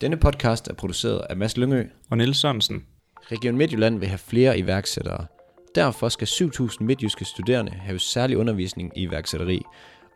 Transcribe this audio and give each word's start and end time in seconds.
Denne 0.00 0.16
podcast 0.16 0.68
er 0.68 0.74
produceret 0.74 1.20
af 1.30 1.36
Mads 1.36 1.56
Lyngø. 1.56 1.84
Og 2.10 2.16
Niels 2.16 2.38
Sørensen. 2.38 2.84
Region 3.32 3.56
Midtjylland 3.56 3.98
vil 3.98 4.08
have 4.08 4.18
flere 4.18 4.58
iværksættere. 4.58 5.26
Derfor 5.74 6.08
skal 6.08 6.26
7.000 6.26 6.76
midtjyske 6.80 7.24
studerende 7.24 7.72
have 7.72 7.98
særlig 7.98 8.38
undervisning 8.38 8.92
i 8.96 9.02
iværksætteri, 9.02 9.62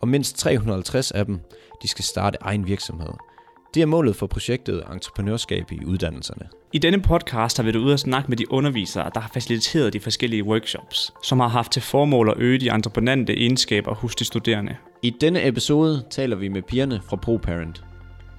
og 0.01 0.09
mindst 0.09 0.37
350 0.39 1.11
af 1.11 1.27
dem 1.27 1.41
de 1.83 1.89
skal 1.89 2.05
starte 2.05 2.39
egen 2.41 2.67
virksomhed. 2.67 3.13
Det 3.75 3.83
er 3.83 3.87
målet 3.87 4.17
for 4.17 4.27
projektet 4.27 4.85
Entreprenørskab 4.93 5.73
i 5.73 5.85
uddannelserne. 5.85 6.49
I 6.73 6.79
denne 6.79 7.03
podcast 7.03 7.57
har 7.57 7.65
vi 7.65 7.75
været 7.75 7.85
ude 7.85 7.93
og 7.93 7.99
snakke 7.99 8.29
med 8.29 8.37
de 8.37 8.53
undervisere, 8.53 9.11
der 9.15 9.21
har 9.21 9.31
faciliteret 9.35 9.93
de 9.93 10.01
forskellige 10.01 10.45
workshops, 10.45 11.13
som 11.23 11.41
har 11.41 11.49
haft 11.49 11.73
til 11.73 11.83
formål 11.83 12.29
at 12.29 12.35
øge 12.39 12.59
de 12.59 12.71
entreprenante 12.71 13.33
egenskaber 13.33 13.95
hos 13.95 14.15
de 14.15 14.25
studerende. 14.25 14.77
I 15.03 15.11
denne 15.21 15.49
episode 15.49 16.05
taler 16.11 16.37
vi 16.37 16.49
med 16.49 16.63
pigerne 16.63 17.01
fra 17.09 17.17
ProParent. 17.17 17.85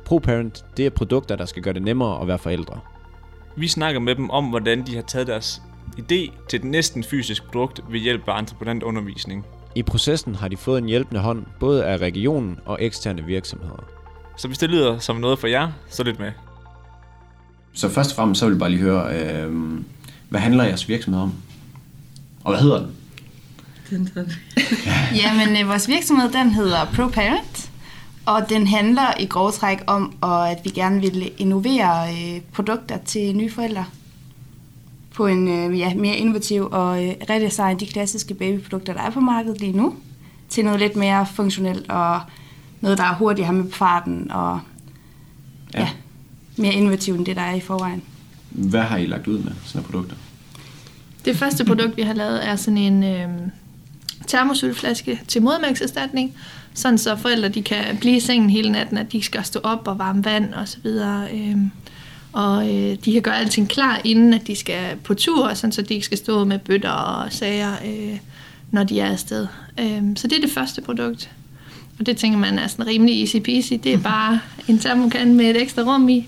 ProParent 0.05 0.65
det 0.77 0.85
er 0.85 0.89
produkter, 0.89 1.35
der 1.35 1.45
skal 1.45 1.63
gøre 1.63 1.73
det 1.73 1.81
nemmere 1.81 2.21
at 2.21 2.27
være 2.27 2.37
forældre. 2.37 2.79
Vi 3.57 3.68
snakker 3.68 4.00
med 4.00 4.15
dem 4.15 4.29
om, 4.29 4.46
hvordan 4.46 4.87
de 4.87 4.96
har 4.96 5.01
taget 5.01 5.27
deres 5.27 5.61
idé 5.97 6.32
til 6.50 6.57
et 6.59 6.63
næsten 6.63 7.04
fysisk 7.04 7.43
produkt 7.43 7.82
ved 7.89 8.00
hjælp 8.00 8.27
af 8.27 8.39
entreprenant 8.39 8.83
undervisning. 8.83 9.46
I 9.75 9.83
processen 9.83 10.36
har 10.36 10.47
de 10.47 10.57
fået 10.57 10.77
en 10.77 10.86
hjælpende 10.86 11.21
hånd 11.21 11.46
både 11.60 11.86
af 11.86 11.97
regionen 11.97 12.60
og 12.65 12.77
eksterne 12.82 13.23
virksomheder. 13.23 13.83
Så 14.37 14.47
hvis 14.47 14.57
det 14.57 14.69
lyder 14.69 14.99
som 14.99 15.15
noget 15.15 15.39
for 15.39 15.47
jer, 15.47 15.71
så 15.89 16.04
lidt 16.04 16.19
med. 16.19 16.32
Så 17.74 17.89
først 17.89 18.10
og 18.11 18.15
fremmest 18.15 18.39
så 18.39 18.46
vil 18.46 18.54
jeg 18.54 18.60
bare 18.60 18.69
lige 18.69 18.82
høre, 18.82 19.19
øh, 19.19 19.54
hvad 20.29 20.39
handler 20.39 20.63
jeres 20.63 20.89
virksomhed 20.89 21.21
om? 21.21 21.33
Og 22.43 22.51
hvad 22.51 22.61
hedder 22.61 22.79
den? 22.79 22.96
Den, 23.89 24.11
den. 24.15 24.32
Jamen, 25.21 25.61
øh, 25.61 25.69
vores 25.69 25.87
virksomhed, 25.87 26.32
den 26.32 26.49
hedder 26.51 26.85
ProParent, 26.85 27.64
og 28.25 28.50
den 28.50 28.68
handler 28.68 29.14
i 29.20 29.25
grove 29.25 29.52
træk 29.52 29.84
om, 29.88 30.14
og 30.21 30.52
at 30.52 30.57
vi 30.64 30.70
gerne 30.70 31.02
vil 31.02 31.32
innovere 31.38 32.09
øh, 32.09 32.42
produkter 32.53 32.97
til 32.97 33.36
nye 33.36 33.52
forældre 33.52 33.86
på 35.14 35.27
en 35.27 35.47
øh, 35.47 35.80
ja, 35.80 35.94
mere 35.94 36.16
innovativ 36.16 36.69
og 36.72 37.05
øh, 37.05 37.14
redesign 37.30 37.80
de 37.80 37.86
klassiske 37.86 38.33
babyprodukter, 38.33 38.94
der 38.94 39.02
er 39.02 39.09
på 39.09 39.19
markedet 39.19 39.59
lige 39.61 39.77
nu, 39.77 39.95
til 40.49 40.66
noget 40.66 40.80
lidt 40.80 40.95
mere 40.95 41.25
funktionelt 41.25 41.89
og 41.89 42.22
noget, 42.81 42.97
der 42.97 43.03
er 43.03 43.16
hurtigere 43.16 43.53
med 43.53 43.64
på 43.64 43.77
farten 43.77 44.31
og 44.31 44.59
ja. 45.73 45.80
Ja. 45.80 45.86
ja, 45.86 45.89
mere 46.58 46.73
innovativt 46.73 47.17
end 47.17 47.25
det, 47.25 47.36
der 47.36 47.42
er 47.42 47.55
i 47.55 47.59
forvejen. 47.59 48.03
Hvad 48.49 48.81
har 48.81 48.97
I 48.97 49.05
lagt 49.05 49.27
ud 49.27 49.38
med 49.38 49.52
sådan 49.64 49.81
nogle 49.81 49.86
produkter? 49.86 50.16
Det 51.25 51.38
første 51.38 51.66
produkt, 51.66 51.97
vi 51.97 52.02
har 52.02 52.14
lavet, 52.14 52.47
er 52.47 52.55
sådan 52.55 52.77
en 52.77 53.03
øh, 53.03 53.30
termosylflaske 54.27 55.21
til 55.27 55.41
modermælkserstatning, 55.41 56.35
sådan 56.73 56.97
så 56.97 57.15
forældre 57.15 57.49
de 57.49 57.61
kan 57.61 57.97
blive 57.99 58.15
i 58.15 58.19
sengen 58.19 58.49
hele 58.49 58.71
natten, 58.71 58.97
at 58.97 59.11
de 59.11 59.23
skal 59.23 59.43
stå 59.45 59.59
op 59.63 59.87
og 59.87 59.99
varme 59.99 60.25
vand 60.25 60.53
og 60.53 60.67
så 60.67 60.77
videre. 60.83 61.27
Øh, 61.33 61.57
og 62.33 62.73
øh, 62.73 62.97
de 63.05 63.13
kan 63.13 63.21
gøre 63.21 63.37
alting 63.37 63.69
klar, 63.69 64.01
inden 64.03 64.33
at 64.33 64.47
de 64.47 64.55
skal 64.55 64.95
på 65.03 65.13
tur, 65.13 65.53
sådan 65.53 65.71
så 65.71 65.81
de 65.81 65.93
ikke 65.93 66.05
skal 66.05 66.17
stå 66.17 66.43
med 66.43 66.59
bøtter 66.59 66.89
og 66.89 67.33
sager, 67.33 67.71
øh, 67.85 68.17
når 68.71 68.83
de 68.83 68.99
er 68.99 69.11
afsted. 69.11 69.47
Øh, 69.79 70.01
så 70.15 70.27
det 70.27 70.37
er 70.37 70.41
det 70.41 70.51
første 70.51 70.81
produkt. 70.81 71.29
Og 71.99 72.05
det 72.05 72.17
tænker 72.17 72.37
man 72.37 72.59
er 72.59 72.67
sådan 72.67 72.87
rimelig 72.87 73.21
easy 73.21 73.37
peasy. 73.37 73.73
Det 73.83 73.93
er 73.93 73.97
bare 73.97 74.39
en 74.67 74.79
termokan 74.79 75.33
med 75.33 75.45
et 75.45 75.61
ekstra 75.61 75.81
rum 75.81 76.09
i. 76.09 76.27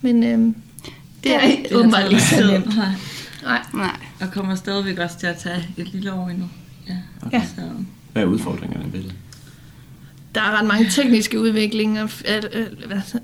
Men 0.00 0.24
øh, 0.24 0.54
det 1.24 1.34
er 1.34 1.40
Det 1.40 1.72
åbenbart 1.76 2.10
taget 2.10 2.46
lige. 2.46 2.76
Nej. 3.42 3.60
Nej. 3.74 3.96
Og 4.20 4.30
kommer 4.32 4.54
stadigvæk 4.54 4.98
også 4.98 5.18
til 5.18 5.26
at 5.26 5.36
tage 5.36 5.68
et 5.76 5.88
lille 5.92 6.12
år 6.12 6.28
endnu. 6.28 6.48
Ja. 6.88 6.94
Ja. 7.32 7.42
Så, 7.56 7.60
Hvad 8.12 8.22
er 8.22 8.26
udfordringerne 8.26 8.92
ved 8.92 9.02
det? 9.02 9.14
Der 10.34 10.40
er 10.42 10.58
ret 10.58 10.66
mange 10.66 10.90
tekniske 10.90 11.40
udviklinger. 11.40 12.08
øh, 12.54 12.66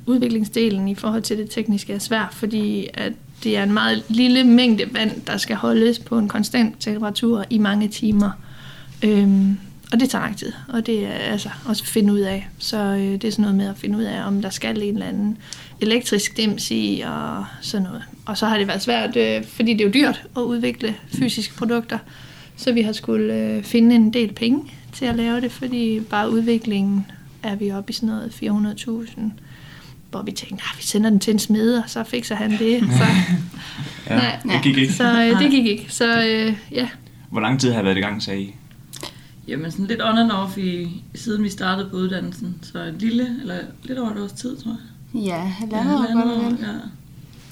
Udviklingsdelen 0.06 0.88
i 0.88 0.94
forhold 0.94 1.22
til 1.22 1.38
det 1.38 1.50
tekniske 1.50 1.92
er 1.92 1.98
svær, 1.98 2.28
fordi 2.32 2.88
at 2.94 3.12
det 3.44 3.56
er 3.56 3.62
en 3.62 3.72
meget 3.72 4.04
lille 4.08 4.44
mængde 4.44 4.84
vand, 4.94 5.20
der 5.26 5.36
skal 5.36 5.56
holdes 5.56 5.98
på 5.98 6.18
en 6.18 6.28
konstant 6.28 6.76
temperatur 6.80 7.44
i 7.50 7.58
mange 7.58 7.88
timer. 7.88 8.30
Øhm, 9.04 9.58
og 9.92 10.00
det 10.00 10.10
tager 10.10 10.24
lang 10.24 10.36
tid, 10.36 10.52
og 10.68 10.86
det 10.86 11.06
er 11.06 11.10
altså 11.12 11.48
også 11.66 11.82
at 11.82 11.88
finde 11.88 12.12
ud 12.12 12.18
af. 12.20 12.48
Så 12.58 12.76
øh, 12.78 12.98
det 12.98 13.24
er 13.24 13.30
sådan 13.30 13.42
noget 13.42 13.56
med 13.56 13.68
at 13.68 13.76
finde 13.78 13.98
ud 13.98 14.02
af, 14.02 14.26
om 14.26 14.42
der 14.42 14.50
skal 14.50 14.82
en 14.82 14.94
eller 14.94 15.06
anden 15.06 15.38
elektrisk 15.80 16.36
dims 16.36 16.70
i 16.70 17.02
og 17.06 17.44
sådan 17.60 17.86
noget. 17.86 18.02
Og 18.26 18.38
så 18.38 18.46
har 18.46 18.58
det 18.58 18.66
været 18.66 18.82
svært, 18.82 19.16
øh, 19.16 19.44
fordi 19.44 19.72
det 19.72 19.80
er 19.80 19.84
jo 19.84 19.90
dyrt 19.92 20.22
at 20.36 20.40
udvikle 20.42 20.94
fysiske 21.14 21.54
produkter. 21.54 21.98
Så 22.56 22.72
vi 22.72 22.82
har 22.82 22.92
skulle 22.92 23.34
øh, 23.34 23.62
finde 23.62 23.94
en 23.94 24.12
del 24.12 24.32
penge 24.32 24.72
til 24.92 25.04
at 25.04 25.14
lave 25.16 25.40
det, 25.40 25.52
fordi 25.52 26.00
bare 26.00 26.30
udviklingen 26.30 27.06
er 27.42 27.56
vi 27.56 27.70
oppe 27.70 27.90
i 27.90 27.94
sådan 27.94 28.08
noget 28.08 28.30
400.000. 29.10 29.20
Hvor 30.10 30.22
vi 30.22 30.32
tænkte, 30.32 30.54
at 30.72 30.78
vi 30.78 30.82
sender 30.82 31.10
den 31.10 31.20
til 31.20 31.32
en 31.32 31.38
smed, 31.38 31.74
og 31.78 31.84
så 31.86 32.04
fikser 32.04 32.34
han 32.34 32.50
det. 32.50 32.80
Så, 32.98 33.04
Ja. 34.06 34.16
nej, 34.44 34.54
Det 34.56 34.62
gik 34.62 34.76
ikke. 34.78 34.92
så 34.92 35.22
øh, 35.22 35.42
det 35.42 35.50
gik 35.50 35.66
ikke. 35.66 35.86
Så 35.88 36.22
øh, 36.26 36.54
ja, 36.72 36.88
Hvor 37.30 37.40
lang 37.40 37.60
tid 37.60 37.72
har 37.72 37.80
I 37.80 37.84
været 37.84 37.96
i 37.96 38.00
gang, 38.00 38.22
sagde 38.22 38.40
I? 38.42 38.54
jamen 39.48 39.70
sådan 39.70 39.86
lidt 39.86 40.02
on 40.02 40.18
and 40.18 40.30
off 40.30 40.58
i, 40.58 41.02
siden 41.14 41.44
vi 41.44 41.48
startede 41.48 41.88
på 41.90 41.96
uddannelsen. 41.96 42.56
Så 42.62 42.78
et 42.82 42.94
lille, 42.98 43.36
eller 43.40 43.54
lidt 43.84 43.98
over 43.98 44.10
et 44.10 44.18
års 44.22 44.32
tid, 44.32 44.56
tror 44.56 44.76
jeg. 45.14 45.22
Ja, 45.22 45.36
halvandet 45.38 45.94
år 45.94 46.14
godt 46.14 46.24
og 46.38 46.44
vel. 46.44 46.58
ja. 46.60 46.66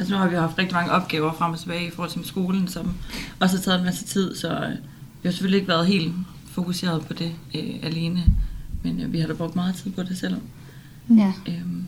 Altså 0.01 0.15
nu 0.15 0.21
har 0.21 0.29
vi 0.29 0.37
haft 0.37 0.59
rigtig 0.59 0.75
mange 0.75 0.93
opgaver 0.93 1.33
frem 1.33 1.53
og 1.53 1.59
tilbage 1.59 1.87
i 1.87 1.91
forhold 1.91 2.11
til 2.11 2.25
skolen, 2.25 2.69
som 2.69 2.95
også 3.41 3.57
har 3.57 3.63
taget 3.63 3.79
en 3.79 3.85
masse 3.85 4.05
tid, 4.05 4.37
så 4.37 4.49
øh, 4.49 4.71
vi 4.71 5.25
har 5.25 5.31
selvfølgelig 5.31 5.57
ikke 5.57 5.69
været 5.69 5.87
helt 5.87 6.15
fokuseret 6.51 7.07
på 7.07 7.13
det 7.13 7.33
øh, 7.55 7.75
alene. 7.83 8.25
Men 8.83 9.01
øh, 9.01 9.13
vi 9.13 9.21
har 9.21 9.27
da 9.27 9.33
brugt 9.33 9.57
meget 9.57 9.75
tid 9.75 9.91
på 9.91 10.03
det 10.03 10.19
selv. 10.19 10.37
Ja. 11.11 11.33
Øhm, 11.49 11.85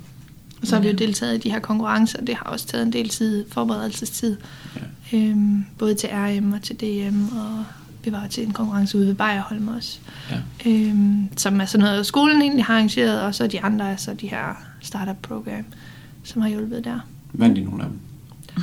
og 0.60 0.66
så 0.66 0.76
har 0.76 0.82
vi 0.82 0.88
jo 0.88 0.94
deltaget 0.94 1.34
i 1.34 1.38
de 1.38 1.50
her 1.50 1.58
konkurrencer. 1.58 2.24
Det 2.24 2.34
har 2.34 2.44
også 2.44 2.66
taget 2.66 2.86
en 2.86 2.92
del 2.92 3.08
tid, 3.08 3.44
forberedelsestid. 3.50 4.36
Ja. 5.12 5.18
Øhm, 5.18 5.64
både 5.78 5.94
til 5.94 6.08
RM 6.12 6.52
og 6.52 6.62
til 6.62 6.76
DM, 6.76 7.36
og 7.38 7.64
vi 8.04 8.12
var 8.12 8.26
til 8.26 8.46
en 8.46 8.52
konkurrence 8.52 8.98
ude 8.98 9.06
ved 9.06 9.14
Bayerholm 9.14 9.68
også. 9.68 9.98
Ja. 10.30 10.70
Øhm, 10.70 11.28
som 11.36 11.60
er 11.60 11.64
sådan 11.64 11.84
noget, 11.84 12.06
skolen 12.06 12.42
egentlig 12.42 12.64
har 12.64 12.74
arrangeret, 12.74 13.20
og 13.20 13.34
så 13.34 13.46
de 13.46 13.60
andre 13.60 13.90
er 13.90 13.96
så 13.96 14.14
de 14.14 14.28
her 14.28 14.64
startup-program, 14.80 15.64
som 16.24 16.42
har 16.42 16.48
hjulpet 16.48 16.84
der. 16.84 17.00
Vandt 17.32 17.58
I 17.58 17.60
nogle 17.62 17.82
af 17.82 17.88
dem? 17.88 17.98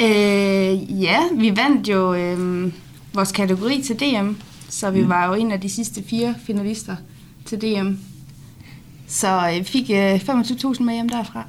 Øh, 0.00 1.02
ja, 1.02 1.18
vi 1.34 1.56
vandt 1.56 1.88
jo 1.88 2.14
øh, 2.14 2.72
vores 3.14 3.32
kategori 3.32 3.82
til 3.82 3.96
DM, 4.00 4.30
så 4.68 4.90
vi 4.90 5.02
Mm. 5.02 5.08
var 5.08 5.26
jo 5.26 5.34
en 5.34 5.52
af 5.52 5.60
de 5.60 5.68
sidste 5.68 6.02
fire 6.10 6.34
finalister 6.46 6.96
til 7.46 7.58
DM. 7.60 7.92
Så 9.08 9.48
øh, 9.50 9.58
vi 9.58 9.64
fik 9.64 9.90
øh, 9.90 10.14
25.000 10.14 10.82
med 10.82 10.94
hjem 10.94 11.08
derfra. 11.08 11.44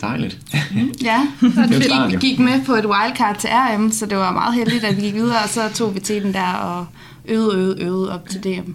Dejligt. 0.00 0.38
Ja, 1.04 1.26
jo 1.42 1.48
vi 1.68 2.10
gik, 2.10 2.20
gik 2.20 2.38
med 2.38 2.64
på 2.64 2.72
et 2.74 2.86
wildcard 2.86 3.38
til 3.38 3.50
RM, 3.52 3.90
så 3.90 4.06
det 4.06 4.18
var 4.18 4.32
meget 4.32 4.54
heldigt, 4.54 4.84
at 4.84 4.96
vi 4.96 5.00
gik 5.02 5.14
videre, 5.14 5.42
og 5.42 5.48
så 5.48 5.68
tog 5.74 5.94
vi 5.94 6.00
til 6.00 6.22
den 6.22 6.34
der 6.34 6.52
og 6.52 6.86
øvede, 7.24 7.56
øvede, 7.58 7.82
øvede 7.82 8.12
op 8.14 8.28
til 8.28 8.40
DM. 8.44 8.70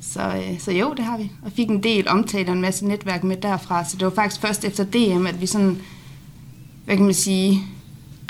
Så, 0.00 0.20
øh, 0.22 0.58
så 0.60 0.72
jo, 0.72 0.94
det 0.96 1.04
har 1.04 1.18
vi. 1.18 1.30
Og 1.42 1.52
fik 1.56 1.68
en 1.68 1.82
del 1.82 2.08
omtale 2.08 2.48
og 2.48 2.52
en 2.54 2.60
masse 2.60 2.86
netværk 2.86 3.24
med 3.24 3.36
derfra, 3.36 3.84
så 3.84 3.96
det 3.96 4.04
var 4.04 4.12
faktisk 4.14 4.40
først 4.40 4.64
efter 4.64 4.84
DM, 4.84 5.26
at 5.26 5.40
vi 5.40 5.46
sådan, 5.46 5.78
hvad 6.90 6.96
kan 6.96 7.04
man 7.04 7.14
sige, 7.14 7.62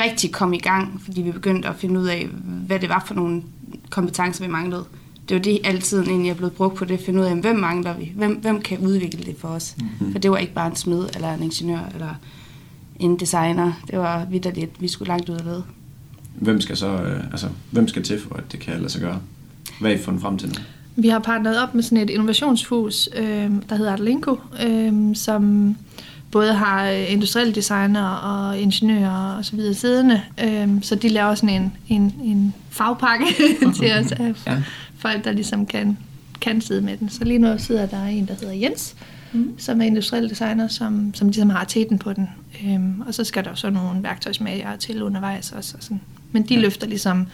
rigtig 0.00 0.32
kom 0.32 0.52
i 0.52 0.58
gang, 0.58 1.00
fordi 1.04 1.22
vi 1.22 1.32
begyndte 1.32 1.68
at 1.68 1.76
finde 1.76 2.00
ud 2.00 2.06
af, 2.06 2.28
hvad 2.66 2.78
det 2.78 2.88
var 2.88 3.04
for 3.06 3.14
nogle 3.14 3.42
kompetencer, 3.90 4.44
vi 4.44 4.50
manglede. 4.50 4.84
Det 5.28 5.34
var 5.34 5.42
det 5.42 5.58
altid 5.64 6.02
egentlig 6.02 6.30
er 6.30 6.34
blevet 6.34 6.52
brugt 6.52 6.74
på 6.74 6.84
det, 6.84 6.94
at 6.94 7.00
finde 7.00 7.20
ud 7.20 7.24
af, 7.24 7.36
hvem 7.36 7.56
mangler 7.56 7.96
vi? 7.96 8.12
Hvem, 8.16 8.32
hvem 8.32 8.60
kan 8.60 8.78
udvikle 8.78 9.24
det 9.24 9.36
for 9.38 9.48
os? 9.48 9.76
Mm-hmm. 9.78 10.12
For 10.12 10.18
det 10.18 10.30
var 10.30 10.36
ikke 10.36 10.52
bare 10.52 10.66
en 10.66 10.76
smed, 10.76 11.08
eller 11.14 11.34
en 11.34 11.42
ingeniør, 11.42 11.80
eller 11.94 12.14
en 12.98 13.20
designer. 13.20 13.72
Det 13.90 13.98
var 13.98 14.24
vidderligt, 14.24 14.82
vi 14.82 14.88
skulle 14.88 15.08
langt 15.08 15.28
ud 15.28 15.34
af 15.34 15.44
lede. 15.44 15.64
Hvem 16.34 16.60
skal 16.60 16.76
så, 16.76 16.86
øh, 16.86 17.24
altså, 17.30 17.48
hvem 17.70 17.88
skal 17.88 18.02
til 18.02 18.20
for, 18.20 18.34
at 18.34 18.52
det 18.52 18.60
kan 18.60 18.76
lade 18.78 18.90
sig 18.90 19.00
gøre? 19.00 19.18
Hvad 19.80 19.90
har 19.90 19.98
I 19.98 20.02
fundet 20.02 20.22
frem 20.22 20.38
til 20.38 20.48
nu? 20.48 20.54
Vi 20.96 21.08
har 21.08 21.18
partneret 21.18 21.62
op 21.62 21.74
med 21.74 21.82
sådan 21.82 21.98
et 21.98 22.10
innovationshus, 22.10 23.08
øh, 23.16 23.50
der 23.68 23.74
hedder 23.74 23.92
Artlinko, 23.92 24.36
øh, 24.66 25.16
som 25.16 25.76
både 26.30 26.54
har 26.54 26.90
øh, 26.90 27.12
industrielle 27.12 27.54
designer 27.54 28.08
og 28.08 28.58
ingeniører 28.58 29.36
og 29.36 29.44
så 29.44 29.56
videre 29.56 29.74
siddende. 29.74 30.22
Øh, 30.44 30.68
så 30.82 30.94
de 30.94 31.08
laver 31.08 31.34
sådan 31.34 31.48
en, 31.62 31.72
en, 31.88 32.14
en 32.24 32.54
fagpakke 32.70 33.26
til 33.78 33.92
os 33.92 34.12
af 34.12 34.32
Ja. 34.46 34.62
folk, 34.98 35.24
der 35.24 35.32
ligesom 35.32 35.66
kan, 35.66 35.98
kan 36.40 36.60
sidde 36.60 36.80
med 36.82 36.96
den. 36.96 37.08
Så 37.08 37.24
lige 37.24 37.38
nu 37.38 37.58
sidder 37.58 37.86
der 37.86 38.04
en, 38.04 38.26
der 38.26 38.34
hedder 38.34 38.54
Jens, 38.54 38.94
mm. 39.32 39.54
som 39.58 39.80
er 39.80 39.84
industriel 39.84 40.30
designer, 40.30 40.68
som, 40.68 41.14
som 41.14 41.28
ligesom 41.28 41.50
har 41.50 41.64
teten 41.64 41.98
på 41.98 42.12
den. 42.12 42.28
Øhm, 42.66 43.00
og 43.00 43.14
så 43.14 43.24
skal 43.24 43.44
der 43.44 43.50
jo 43.50 43.56
så 43.56 43.70
nogle 43.70 44.02
værktøjsmager 44.02 44.76
til 44.76 45.02
undervejs 45.02 45.52
også. 45.52 45.74
Og 45.76 45.82
sådan. 45.82 46.00
Men 46.32 46.42
de 46.42 46.60
løfter 46.60 46.86
ligesom 46.86 47.26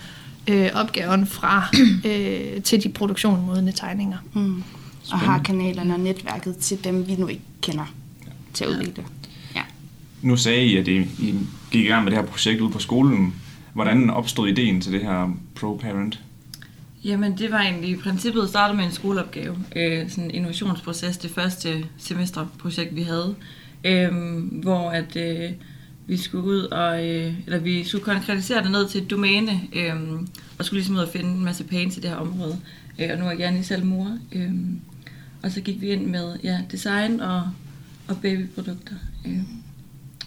øh, 0.49 0.71
opgaven 0.75 1.27
fra 1.27 1.65
øh, 2.11 2.63
til 2.63 2.83
de 2.83 2.89
produktionmodne 2.89 3.73
tegninger. 3.73 4.19
Mm. 4.33 4.63
Og 5.13 5.19
har 5.19 5.39
kanalerne 5.43 5.95
og 5.95 6.01
netværket 6.01 6.57
til 6.57 6.85
dem, 6.85 7.07
vi 7.09 7.15
nu 7.17 7.27
ikke 7.27 7.43
kender 7.61 7.93
til 8.57 8.65
at 8.65 8.71
udvikle. 8.71 9.05
Ja. 9.55 9.63
Nu 10.23 10.37
sagde 10.37 10.65
I, 10.65 10.77
at 10.77 10.89
I, 10.89 10.97
I 10.99 11.35
gik 11.71 11.85
i 11.85 11.89
gang 11.89 12.05
med 12.05 12.13
det 12.13 12.21
her 12.21 12.27
projekt 12.27 12.61
ude 12.61 12.73
på 12.73 12.79
skolen. 12.79 13.35
Hvordan 13.75 14.11
opstod 14.11 14.49
ideen 14.49 14.81
til 14.81 14.93
det 14.93 15.01
her 15.01 15.37
ProParent? 15.55 16.21
Jamen, 17.05 17.39
det 17.39 17.51
var 17.53 17.61
egentlig 17.61 17.91
i 17.91 17.97
princippet 17.97 18.49
startet 18.49 18.77
med 18.77 18.85
en 18.85 18.93
skoleopgave. 18.93 19.57
Øh, 19.77 20.11
sådan 20.11 20.25
en 20.25 20.31
innovationsproces, 20.31 21.17
det 21.17 21.31
første 21.31 21.85
semesterprojekt, 21.99 22.97
vi 22.97 23.03
havde. 23.03 23.35
øhm, 23.85 24.41
hvor 24.41 24.91
at 24.91 25.17
øh, 25.17 25.51
vi 26.07 26.17
skulle 26.17 26.45
ud 26.45 26.61
og, 26.61 27.07
øh, 27.07 27.35
eller 27.47 27.59
vi 27.59 27.85
skulle 27.85 28.05
konkretisere 28.05 28.63
det 28.63 28.71
ned 28.71 28.89
til 28.89 29.03
et 29.03 29.11
domæne, 29.11 29.61
øh, 29.73 29.95
og 30.59 30.65
skulle 30.65 30.79
ligesom 30.79 30.97
ud 30.97 31.01
og 31.01 31.09
finde 31.09 31.31
en 31.31 31.45
masse 31.45 31.65
pains 31.65 31.97
i 31.97 32.01
det 32.01 32.11
her 32.11 32.17
område. 32.17 32.59
Øh, 32.99 33.09
og 33.13 33.19
nu 33.19 33.25
er 33.25 33.29
jeg 33.29 33.39
gerne 33.39 33.65
selv 33.65 33.85
mor. 33.85 34.19
Øh, 34.33 34.51
og 35.43 35.51
så 35.51 35.61
gik 35.61 35.81
vi 35.81 35.87
ind 35.87 36.07
med 36.07 36.37
ja, 36.43 36.61
design 36.73 37.21
og, 37.21 37.43
og 38.09 38.17
babyprodukter. 38.17 38.95
Øh, 39.27 39.39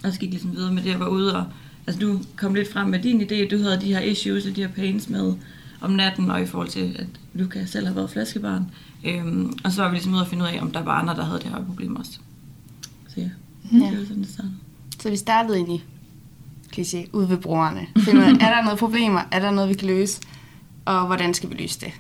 og 0.04 0.14
så 0.14 0.20
gik 0.20 0.30
ligesom 0.30 0.52
videre 0.56 0.74
med 0.74 0.84
det, 0.84 0.90
jeg 0.90 1.00
var 1.00 1.08
ude 1.08 1.36
og, 1.38 1.46
altså 1.88 2.02
du 2.02 2.20
kom 2.36 2.54
lidt 2.54 2.72
frem 2.74 2.88
med 2.88 3.00
din 3.00 3.22
idé, 3.22 3.50
du 3.50 3.58
havde 3.64 3.82
de 3.82 3.94
her 3.94 4.00
issues 4.00 4.46
og 4.46 4.56
de 4.56 4.62
her 4.62 4.68
pains 4.72 5.10
med 5.10 5.34
om 5.82 5.92
natten, 5.92 6.32
og 6.32 6.42
i 6.42 6.46
forhold 6.46 6.68
til, 6.70 6.96
at 7.00 7.08
Luca 7.34 7.66
selv 7.66 7.88
har 7.88 7.94
været 7.94 8.10
flaskebarn. 8.10 8.66
Øhm, 9.06 9.54
og 9.64 9.72
så 9.72 9.82
var 9.82 9.90
vi 9.90 9.96
ligesom 9.96 10.14
ude 10.14 10.22
og 10.22 10.28
finde 10.28 10.44
ud 10.44 10.50
af, 10.50 10.60
om 10.62 10.72
der 10.72 10.84
var 10.84 10.92
andre, 10.92 11.16
der 11.16 11.24
havde 11.26 11.40
det 11.40 11.50
her 11.50 11.66
problem 11.66 11.96
også. 11.96 12.12
Så 13.08 13.14
ja, 13.18 13.30
Ja. 13.72 13.78
det 13.78 14.00
var 14.00 14.06
sådan, 14.06 14.22
det 14.24 14.30
startede. 14.30 14.54
Så 15.02 15.10
vi 15.10 15.16
startede 15.16 15.58
egentlig, 15.58 15.84
kliché, 16.78 17.10
ude 17.14 17.30
ved 17.30 17.38
brugerne. 17.38 17.88
Finde 17.98 18.20
ud 18.20 18.26
af, 18.26 18.32
er 18.32 18.56
der 18.56 18.64
noget 18.64 18.80
problemer? 18.80 19.22
Er 19.32 19.40
der 19.40 19.52
noget, 19.52 19.70
vi 19.70 19.74
kan 19.74 19.88
løse? 19.88 20.22
Og 20.86 21.06
hvordan 21.06 21.34
skal 21.34 21.50
vi 21.50 21.56
løse 21.56 21.80
det? 21.80 21.92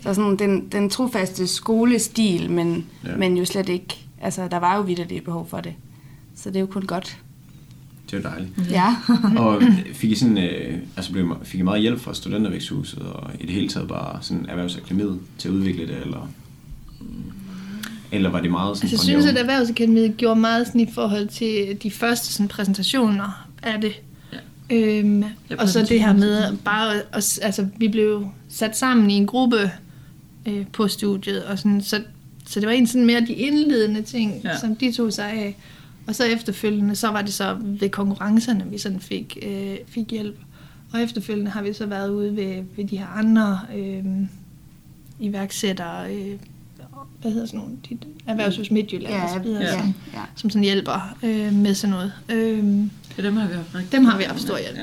Så 0.00 0.14
sådan 0.14 0.36
den, 0.38 0.68
den 0.72 0.90
trofaste 0.90 1.46
skolestil, 1.46 2.50
men, 2.50 2.86
ja. 3.04 3.16
men 3.16 3.36
jo 3.36 3.44
slet 3.44 3.68
ikke, 3.68 4.06
altså 4.22 4.48
der 4.48 4.56
var 4.56 4.76
jo 4.76 4.82
videre 4.82 5.12
et 5.12 5.24
behov 5.24 5.48
for 5.48 5.60
det. 5.60 5.74
Så 6.34 6.48
det 6.48 6.56
er 6.56 6.60
jo 6.60 6.66
kun 6.66 6.82
godt. 6.82 7.18
Det 8.10 8.24
er 8.24 8.30
dejligt. 8.30 8.50
Ja. 8.70 8.96
og 9.42 9.62
fik 9.92 10.10
I, 10.10 10.14
sådan, 10.14 10.38
øh, 10.38 10.78
altså 10.96 11.12
blev, 11.12 11.36
fik 11.42 11.60
I 11.60 11.62
meget 11.62 11.80
hjælp 11.80 12.00
fra 12.00 12.14
studentervæksthuset 12.14 13.02
og 13.02 13.30
i 13.40 13.46
det 13.46 13.54
hele 13.54 13.68
taget 13.68 13.88
bare 13.88 14.18
sådan 14.22 14.46
erhvervsakademiet 14.48 15.20
til 15.38 15.48
at 15.48 15.54
udvikle 15.54 15.86
det, 15.86 15.96
eller, 16.02 16.28
eller 18.12 18.30
var 18.30 18.40
det 18.40 18.50
meget 18.50 18.76
sådan 18.76 18.90
Altså, 18.90 19.12
jeg 19.12 19.22
synes, 19.22 19.36
at? 19.36 19.40
Erhvervsakademiet 19.40 20.16
gjorde 20.16 20.40
meget 20.40 20.66
sådan 20.66 20.80
i 20.80 20.92
forhold 20.92 21.28
til 21.28 21.78
de 21.82 21.90
første 21.90 22.32
sådan, 22.32 22.48
præsentationer 22.48 23.46
af 23.62 23.80
det. 23.80 23.92
Ja. 24.32 24.76
Øhm, 24.76 25.24
Ja, 25.50 25.56
og 25.58 25.68
så 25.68 25.86
det 25.88 26.00
her 26.00 26.12
med 26.12 26.56
bare, 26.56 26.94
at, 27.12 27.38
altså 27.42 27.66
vi 27.76 27.88
blev 27.88 28.26
sat 28.48 28.76
sammen 28.76 29.10
i 29.10 29.14
en 29.14 29.26
gruppe 29.26 29.70
øh, 30.46 30.66
på 30.72 30.88
studiet, 30.88 31.44
og 31.44 31.58
sådan, 31.58 31.82
så, 31.82 32.02
så 32.52 32.60
det 32.60 32.66
var 32.68 32.72
en 32.74 32.86
sådan 32.86 33.06
mere 33.06 33.20
de 33.20 33.32
indledende 33.32 34.02
ting, 34.02 34.40
Ja. 34.44 34.58
som 34.58 34.76
de 34.76 34.92
tog 34.92 35.12
sig 35.12 35.30
af. 35.30 35.56
Og 36.06 36.14
så 36.14 36.24
efterfølgende, 36.24 36.96
så 36.96 37.08
var 37.08 37.22
det 37.22 37.34
så 37.34 37.56
ved 37.60 37.88
konkurrencerne, 37.88 38.64
vi 38.70 38.78
sådan 38.78 39.00
fik, 39.00 39.38
øh, 39.42 39.76
fik 39.86 40.10
hjælp. 40.10 40.36
Og 40.92 41.02
efterfølgende 41.02 41.50
har 41.50 41.62
vi 41.62 41.72
så 41.72 41.86
været 41.86 42.10
ude 42.10 42.36
ved, 42.36 42.62
ved 42.76 42.84
de 42.88 42.98
her 42.98 43.06
andre 43.06 43.60
øh, 43.76 44.04
iværksættere, 45.20 46.14
øh, 46.14 46.38
hvad 47.20 47.30
hedder 47.32 47.46
sådan 47.46 47.60
nogle, 47.60 47.76
de, 47.90 47.98
Erhvervshus 48.26 48.70
Midtjylland 48.70 49.14
Ja, 49.14 49.22
og 49.24 49.30
så 49.30 49.38
videre, 49.38 49.62
ja, 49.62 49.78
som, 49.78 49.94
ja. 50.14 50.20
som 50.36 50.50
sådan 50.50 50.64
hjælper 50.64 51.16
øh, 51.22 51.52
med 51.52 51.74
sådan 51.74 51.90
noget. 51.90 52.12
Øh, 52.28 52.78
Ja, 53.18 53.22
dem 53.22 53.36
har 53.36 53.48
vi 53.48 53.54
haft 53.54 53.74
rigtig 53.74 53.92
dem 53.92 54.04
har 54.04 54.18
vi 54.18 54.24
haft 54.24 54.40
stor 54.40 54.58
hjælp 54.58 54.78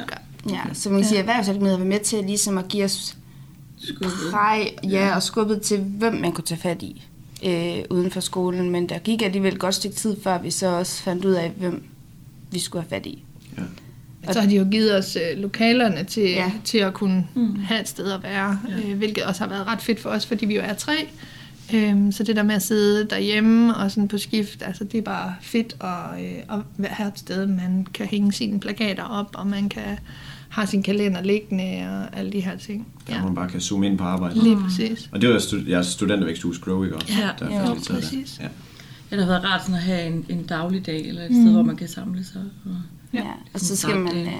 Ja. 0.49 0.53
Ja, 0.55 0.73
så 0.73 0.89
man 0.89 0.99
kan 1.01 1.07
sige, 1.09 1.19
at 1.19 1.25
erhvervsakademiet 1.29 1.71
har 1.71 1.77
været 1.77 1.89
med 1.89 1.99
til 1.99 2.23
ligesom 2.23 2.57
at 2.57 2.67
give 2.67 2.83
os 2.85 3.17
Skubbet. 3.77 4.11
præg, 4.31 4.77
ja, 4.83 5.15
og 5.15 5.23
skubbet 5.23 5.61
til, 5.61 5.79
hvem 5.79 6.13
man 6.13 6.31
kunne 6.31 6.43
tage 6.45 6.61
fat 6.61 6.81
i 6.81 7.03
øh, 7.45 7.83
uden 7.89 8.11
for 8.11 8.19
skolen. 8.19 8.69
Men 8.69 8.89
der 8.89 8.97
gik 8.99 9.21
alligevel 9.21 9.53
et 9.53 9.59
godt 9.59 9.75
stykke 9.75 9.95
tid, 9.95 10.15
før 10.23 10.41
vi 10.41 10.51
så 10.51 10.67
også 10.67 11.03
fandt 11.03 11.25
ud 11.25 11.31
af, 11.33 11.51
hvem 11.57 11.83
vi 12.51 12.59
skulle 12.59 12.81
have 12.83 12.89
fat 12.89 13.05
i. 13.05 13.23
Ja. 13.57 14.33
Så 14.33 14.41
har 14.41 14.47
de 14.49 14.55
jo 14.55 14.67
givet 14.71 14.97
os 14.97 15.15
øh, 15.15 15.37
lokalerne 15.41 16.03
til, 16.03 16.23
Ja. 16.29 16.51
til 16.63 16.77
at 16.77 16.93
kunne 16.93 17.27
Mm. 17.35 17.55
have 17.59 17.81
et 17.81 17.87
sted 17.87 18.11
at 18.11 18.23
være, 18.23 18.59
Ja. 18.69 18.89
øh, 18.89 18.97
hvilket 18.97 19.23
også 19.23 19.41
har 19.43 19.49
været 19.49 19.67
ret 19.67 19.81
fedt 19.81 19.99
for 19.99 20.09
os, 20.09 20.25
fordi 20.25 20.45
vi 20.45 20.55
jo 20.55 20.61
er 20.61 20.73
tre. 20.73 21.07
Øhm, 21.73 22.11
så 22.11 22.23
det 22.23 22.35
der 22.35 22.43
med 22.43 22.55
at 22.55 22.61
sidde 22.61 23.07
derhjemme 23.09 23.75
og 23.75 23.91
sådan 23.91 24.07
på 24.07 24.17
skift, 24.17 24.61
altså 24.65 24.83
det 24.83 24.97
er 24.97 25.01
bare 25.01 25.35
fedt 25.41 25.75
at, 25.81 26.23
øh, 26.23 26.57
at 26.83 26.89
her 26.97 27.07
et 27.07 27.19
sted, 27.19 27.45
man 27.47 27.87
kan 27.93 28.05
hænge 28.05 28.31
sine 28.33 28.59
plakater 28.59 29.03
op, 29.03 29.29
og 29.33 29.47
man 29.47 29.69
kan 29.69 29.97
have 30.49 30.67
sin 30.67 30.83
kalender 30.83 31.21
liggende 31.23 31.63
og 31.63 32.17
alle 32.19 32.31
de 32.31 32.39
her 32.39 32.57
ting. 32.57 32.87
Der 33.07 33.15
Ja, 33.15 33.23
man 33.23 33.35
bare 33.35 33.49
kan 33.49 33.61
zoome 33.61 33.85
ind 33.87 33.97
på 33.97 34.03
arbejdet. 34.03 34.43
lige 34.43 34.57
præcis. 34.57 35.09
Og 35.11 35.21
det 35.21 35.29
var 35.29 35.37
stu- 35.39 35.69
jeres 35.69 35.87
studentervæksthus 35.87 36.59
Grow, 36.59 36.83
ikke 36.83 36.95
også? 36.95 37.13
Ja, 37.19 37.29
der 37.39 37.53
ja, 37.67 37.73
præcis. 37.73 38.39
Ja. 38.39 38.47
Ja, 39.11 39.15
det 39.15 39.25
har 39.25 39.31
været 39.31 39.43
rart 39.43 39.61
sådan 39.61 39.75
at 39.75 39.81
have 39.81 40.07
en, 40.07 40.25
en 40.29 40.43
dagligdag, 40.45 41.07
eller 41.07 41.21
et 41.21 41.31
sted, 41.31 41.51
hvor 41.51 41.63
man 41.63 41.75
kan 41.75 41.87
samle 41.87 42.23
sig. 42.25 42.41
Og, 42.65 42.71
Ja. 43.13 43.23
Og 43.53 43.59
så 43.59 43.75
skal, 43.75 43.97
man, 43.97 44.17
øh, 44.17 44.33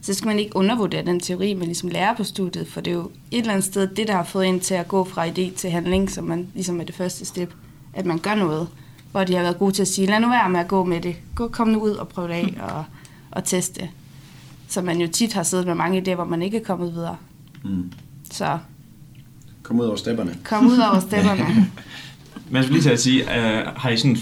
så 0.00 0.14
skal 0.14 0.26
man 0.28 0.38
ikke 0.38 0.56
undervurdere 0.56 1.04
den 1.06 1.20
teori, 1.20 1.54
man 1.54 1.64
ligesom 1.66 1.88
lærer 1.88 2.14
på 2.16 2.24
studiet, 2.24 2.66
for 2.66 2.80
det 2.80 2.90
er 2.90 2.94
jo 2.94 3.10
et 3.30 3.38
eller 3.38 3.52
andet 3.52 3.64
sted 3.64 3.86
det, 3.86 4.08
der 4.08 4.14
har 4.16 4.24
fået 4.24 4.46
en 4.46 4.60
til 4.60 4.74
at 4.74 4.88
gå 4.88 5.04
fra 5.04 5.26
idé 5.28 5.54
til 5.56 5.70
handling, 5.70 6.10
som 6.10 6.24
man 6.24 6.46
ligesom 6.54 6.80
er 6.80 6.84
det 6.84 6.94
første 6.94 7.24
step, 7.24 7.54
at 7.94 8.06
man 8.06 8.18
gør 8.18 8.34
noget, 8.34 8.68
hvor 9.12 9.24
de 9.24 9.34
har 9.34 9.42
været 9.42 9.58
gode 9.58 9.72
til 9.72 9.82
at 9.82 9.88
sige, 9.88 10.06
lad 10.06 10.20
nu 10.20 10.28
være 10.28 10.50
med 10.50 10.60
at 10.60 10.68
gå 10.68 10.84
med 10.84 11.00
det, 11.00 11.16
gå, 11.34 11.48
kom 11.48 11.68
nu 11.68 11.78
ud 11.78 11.90
og 11.90 12.08
prøv 12.08 12.28
det 12.28 12.34
af 12.34 12.54
og, 12.60 12.84
og 13.30 13.44
teste. 13.44 13.88
Så 14.72 14.82
man 14.82 15.00
jo 15.00 15.08
tit 15.12 15.32
har 15.32 15.42
siddet 15.42 15.66
med 15.66 15.74
mange 15.74 16.02
idéer, 16.02 16.14
hvor 16.14 16.24
man 16.24 16.42
ikke 16.42 16.56
er 16.56 16.64
kommet 16.64 16.94
videre. 16.94 17.16
Mm. 17.64 17.92
Så 18.30 18.58
Kom 19.62 19.80
ud 19.80 19.84
over 19.84 19.96
stepperne. 19.96 20.36
kom 20.44 20.66
ud 20.66 20.78
over 20.78 21.00
stepperne. 21.00 21.44
Men 22.48 22.56
jeg 22.56 22.64
skulle 22.64 22.78
lige 22.78 22.82
til 22.82 22.90
at 22.90 23.00
sige, 23.00 23.22
uh, 23.22 23.76
har 23.76 23.90
I 23.90 23.96
sådan 23.96 24.16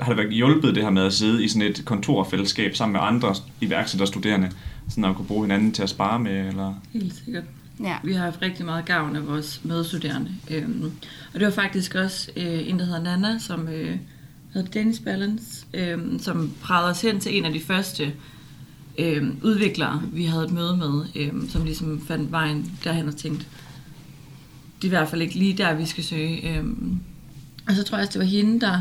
har 0.00 0.08
det 0.08 0.16
været 0.16 0.32
hjulpet 0.32 0.74
det 0.74 0.82
her 0.82 0.90
med 0.90 1.02
at 1.02 1.12
sidde 1.12 1.44
i 1.44 1.48
sådan 1.48 1.68
et 1.68 1.82
kontorfællesskab 1.84 2.76
sammen 2.76 2.92
med 2.92 3.00
andre 3.02 3.34
iværksættere 3.60 4.06
studerende, 4.06 4.50
sådan 4.88 5.04
at 5.04 5.16
kunne 5.16 5.26
bruge 5.26 5.44
hinanden 5.44 5.72
til 5.72 5.82
at 5.82 5.88
spare 5.88 6.18
med, 6.18 6.48
eller... 6.48 6.74
Helt 6.92 7.14
sikkert. 7.24 7.44
Ja. 7.82 7.96
Vi 8.04 8.12
har 8.12 8.24
haft 8.24 8.42
rigtig 8.42 8.64
meget 8.64 8.84
gavn 8.84 9.16
af 9.16 9.26
vores 9.26 9.60
medstuderende. 9.64 10.30
Øhm, 10.50 10.92
og 11.34 11.40
det 11.40 11.46
var 11.46 11.52
faktisk 11.52 11.94
også 11.94 12.30
øh, 12.36 12.68
en, 12.68 12.78
der 12.78 12.84
hedder 12.84 13.02
Nana, 13.02 13.38
som 13.38 13.68
øh, 13.68 13.96
hedder 14.54 14.70
Danish 14.70 15.02
Balance, 15.02 15.66
øh, 15.74 15.98
som 16.18 16.52
pralede 16.62 16.90
os 16.90 17.02
hen 17.02 17.20
til 17.20 17.36
en 17.38 17.44
af 17.44 17.52
de 17.52 17.60
første 17.60 18.12
øh, 18.98 19.28
udviklere, 19.42 20.02
vi 20.12 20.24
havde 20.24 20.44
et 20.44 20.50
møde 20.52 20.76
med, 20.76 21.04
øh, 21.14 21.32
som 21.48 21.64
ligesom 21.64 22.00
fandt 22.06 22.32
vejen 22.32 22.72
derhen 22.84 23.08
og 23.08 23.16
tænkte, 23.16 23.46
det 24.76 24.84
er 24.84 24.88
i 24.88 24.88
hvert 24.88 25.08
fald 25.08 25.22
ikke 25.22 25.34
lige 25.34 25.56
der, 25.56 25.74
vi 25.74 25.86
skal 25.86 26.04
søge. 26.04 26.56
Øh, 26.58 26.64
og 27.68 27.74
så 27.74 27.82
tror 27.82 27.98
jeg 27.98 28.06
også, 28.06 28.18
det 28.18 28.26
var 28.26 28.30
hende, 28.32 28.60
der 28.60 28.80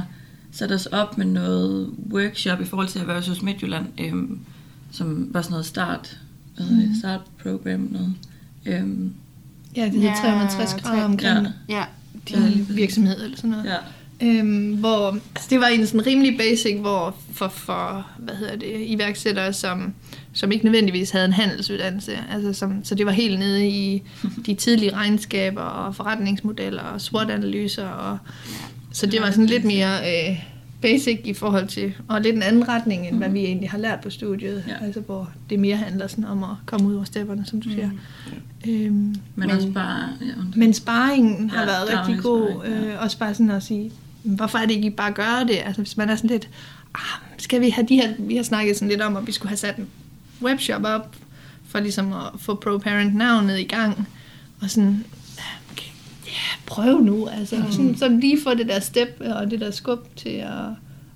satte 0.52 0.74
os 0.74 0.86
op 0.86 1.18
med 1.18 1.26
noget 1.26 1.90
workshop 2.12 2.62
i 2.62 2.66
forhold 2.66 2.88
til 2.88 3.02
Erhvervshus 3.02 3.42
Midtjylland, 3.42 3.86
øh, 4.00 4.14
som 4.92 5.28
var 5.32 5.42
sådan 5.42 5.52
noget 5.52 5.66
start, 5.66 6.20
hvad 6.56 6.66
hedder 6.66 6.88
det, 6.88 6.98
start 7.00 7.22
program 7.44 7.80
noget. 7.92 8.14
Øhm, 8.66 9.14
Ja, 9.76 9.86
det 9.86 9.94
hedder 9.94 10.08
Ja, 10.10 10.16
360 10.22 10.74
grader 10.84 11.04
omkring 11.04 11.48
Ja, 11.70 11.76
Ja, 11.76 11.84
din 12.30 12.38
præcis. 12.44 12.76
virksomhed 12.76 13.24
eller 13.24 13.38
sådan 13.38 13.50
noget. 13.50 13.66
ja. 13.66 13.76
Øhm, 14.24 14.76
hvor, 14.80 15.08
altså 15.36 15.48
det 15.50 15.60
var 15.60 15.68
en 15.68 15.88
sådan 15.88 16.06
rimelig 16.08 16.38
basic, 16.38 16.76
hvor 16.80 17.16
for, 17.34 17.48
for 17.48 18.08
hvad 18.18 18.36
hedder 18.36 18.56
det, 18.56 18.74
iværksættere, 18.86 19.54
som, 19.54 19.94
som 20.34 20.52
ikke 20.52 20.66
nødvendigvis 20.66 21.10
havde 21.10 21.26
en 21.26 21.34
handelsuddannelse. 21.34 22.12
Altså 22.32 22.54
som, 22.54 22.84
så 22.84 22.96
det 22.96 23.06
var 23.06 23.12
helt 23.12 23.40
nede 23.40 23.68
i 23.70 24.04
de 24.46 24.54
tidlige 24.54 24.94
regnskaber 24.96 25.62
og 25.62 25.96
forretningsmodeller 25.96 26.82
og 26.82 27.02
SWOT-analyser. 27.02 27.88
Og, 27.88 28.18
så 28.92 29.06
det 29.06 29.22
var 29.22 29.32
sådan 29.32 29.46
lidt 29.46 29.64
mere 29.64 29.98
øh, 30.30 30.38
basic 30.82 31.20
i 31.26 31.34
forhold 31.34 31.68
til, 31.68 31.94
og 32.08 32.22
lidt 32.22 32.36
en 32.36 32.44
anden 32.44 32.68
retning, 32.68 33.08
end 33.08 33.18
hvad 33.18 33.30
vi 33.30 33.40
egentlig 33.40 33.70
har 33.70 33.78
lært 33.78 34.00
på 34.00 34.10
studiet. 34.10 34.64
Ja. 34.68 34.86
Altså 34.86 35.00
hvor 35.00 35.30
det 35.50 35.60
mere 35.60 35.78
handler 35.78 36.08
sådan 36.08 36.26
om 36.26 36.44
at 36.44 36.50
komme 36.66 36.88
ud 36.88 36.96
over 36.96 37.04
stepperne, 37.04 37.46
som 37.46 37.62
du 37.62 37.70
siger. 37.70 37.90
Øhm, 38.68 38.92
Men, 38.94 39.16
Men- 39.36 39.52
også 39.52 39.72
bare... 39.72 40.10
Ja, 40.22 40.34
men 40.56 40.74
sparringen 40.74 41.50
har 41.50 41.60
Ja, 41.60 41.66
været 41.66 41.88
daglig 41.92 42.08
rigtig 42.10 42.24
god. 42.24 42.50
sparring, 42.52 42.84
ja. 42.86 42.94
Øh, 42.94 43.04
også 43.04 43.18
bare 43.18 43.34
sådan 43.34 43.52
at 43.52 43.64
sige, 43.64 43.84
"Men 43.84 43.92
hvorfor 44.36 44.58
er 44.58 44.66
det 44.66 44.74
ikke, 44.74 44.88
I 44.88 44.90
bare 44.90 45.12
gør 45.12 45.44
det? 45.48 45.58
Altså 45.66 45.82
hvis 45.82 45.98
man 45.98 46.10
er 46.10 46.16
sådan 46.16 46.30
lidt, 46.30 46.50
ah, 46.96 47.22
skal 47.38 47.62
vi 47.62 47.70
have 47.70 47.88
de 47.88 47.96
her, 47.96 48.14
vi 48.20 48.36
har 48.36 48.44
snakket 48.44 48.76
sådan 48.76 48.88
lidt 48.88 49.02
om, 49.02 49.16
at 49.16 49.28
vi 49.28 49.32
skulle 49.32 49.50
have 49.50 49.58
sat 49.58 49.78
en 49.78 49.88
webshop 50.42 50.84
op, 50.84 51.16
for 51.68 51.80
ligesom 51.80 52.14
at 52.14 52.30
få 52.38 52.56
ProParent 52.56 53.16
navnet 53.16 53.60
i 53.60 53.64
gang. 53.64 54.08
Og 54.62 54.70
sådan, 54.70 55.06
ja, 56.28 56.32
prøv 56.66 57.00
nu. 57.00 57.28
Altså, 57.28 57.56
mm. 57.56 57.72
sådan, 57.72 57.98
så 57.98 58.08
lige 58.08 58.42
få 58.44 58.54
det 58.54 58.68
der 58.68 58.80
step 58.80 59.22
og 59.36 59.52
det 59.52 59.60
der 59.60 59.72
skub 59.72 60.16
til 60.16 60.30
at, 60.30 60.70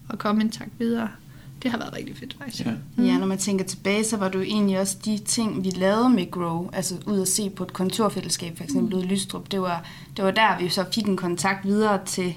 at 0.10 0.20
komme 0.20 0.42
en 0.42 0.52
tak 0.52 0.68
videre. 0.80 1.10
Det 1.64 1.72
har 1.72 1.78
været 1.78 1.94
rigtig 1.94 2.18
fedt 2.18 2.36
faktisk. 2.40 2.66
Ja. 2.66 3.04
Ja, 3.04 3.18
når 3.18 3.28
man 3.28 3.38
tænker 3.38 3.66
tilbage, 3.66 4.04
så 4.04 4.18
var 4.18 4.28
det 4.30 4.36
jo 4.36 4.42
egentlig 4.42 4.80
også 4.80 4.98
de 5.06 5.18
ting, 5.18 5.64
vi 5.64 5.70
lavede 5.70 6.10
med 6.10 6.32
Grow, 6.32 6.70
altså 6.74 6.96
ud 7.06 7.22
at 7.22 7.28
se 7.28 7.50
på 7.50 7.64
et 7.64 7.74
kontorfællesskab, 7.74 8.58
for 8.58 8.64
eksempel 8.64 8.94
ude 8.94 9.06
i 9.06 9.08
Lystrup. 9.08 9.52
Det 9.52 9.62
var, 9.62 9.86
det 10.18 10.26
var 10.26 10.32
der, 10.32 10.60
vi 10.60 10.70
så 10.70 10.86
fik 10.94 11.06
en 11.06 11.18
kontakt 11.18 11.66
videre 11.66 12.00
til 12.06 12.36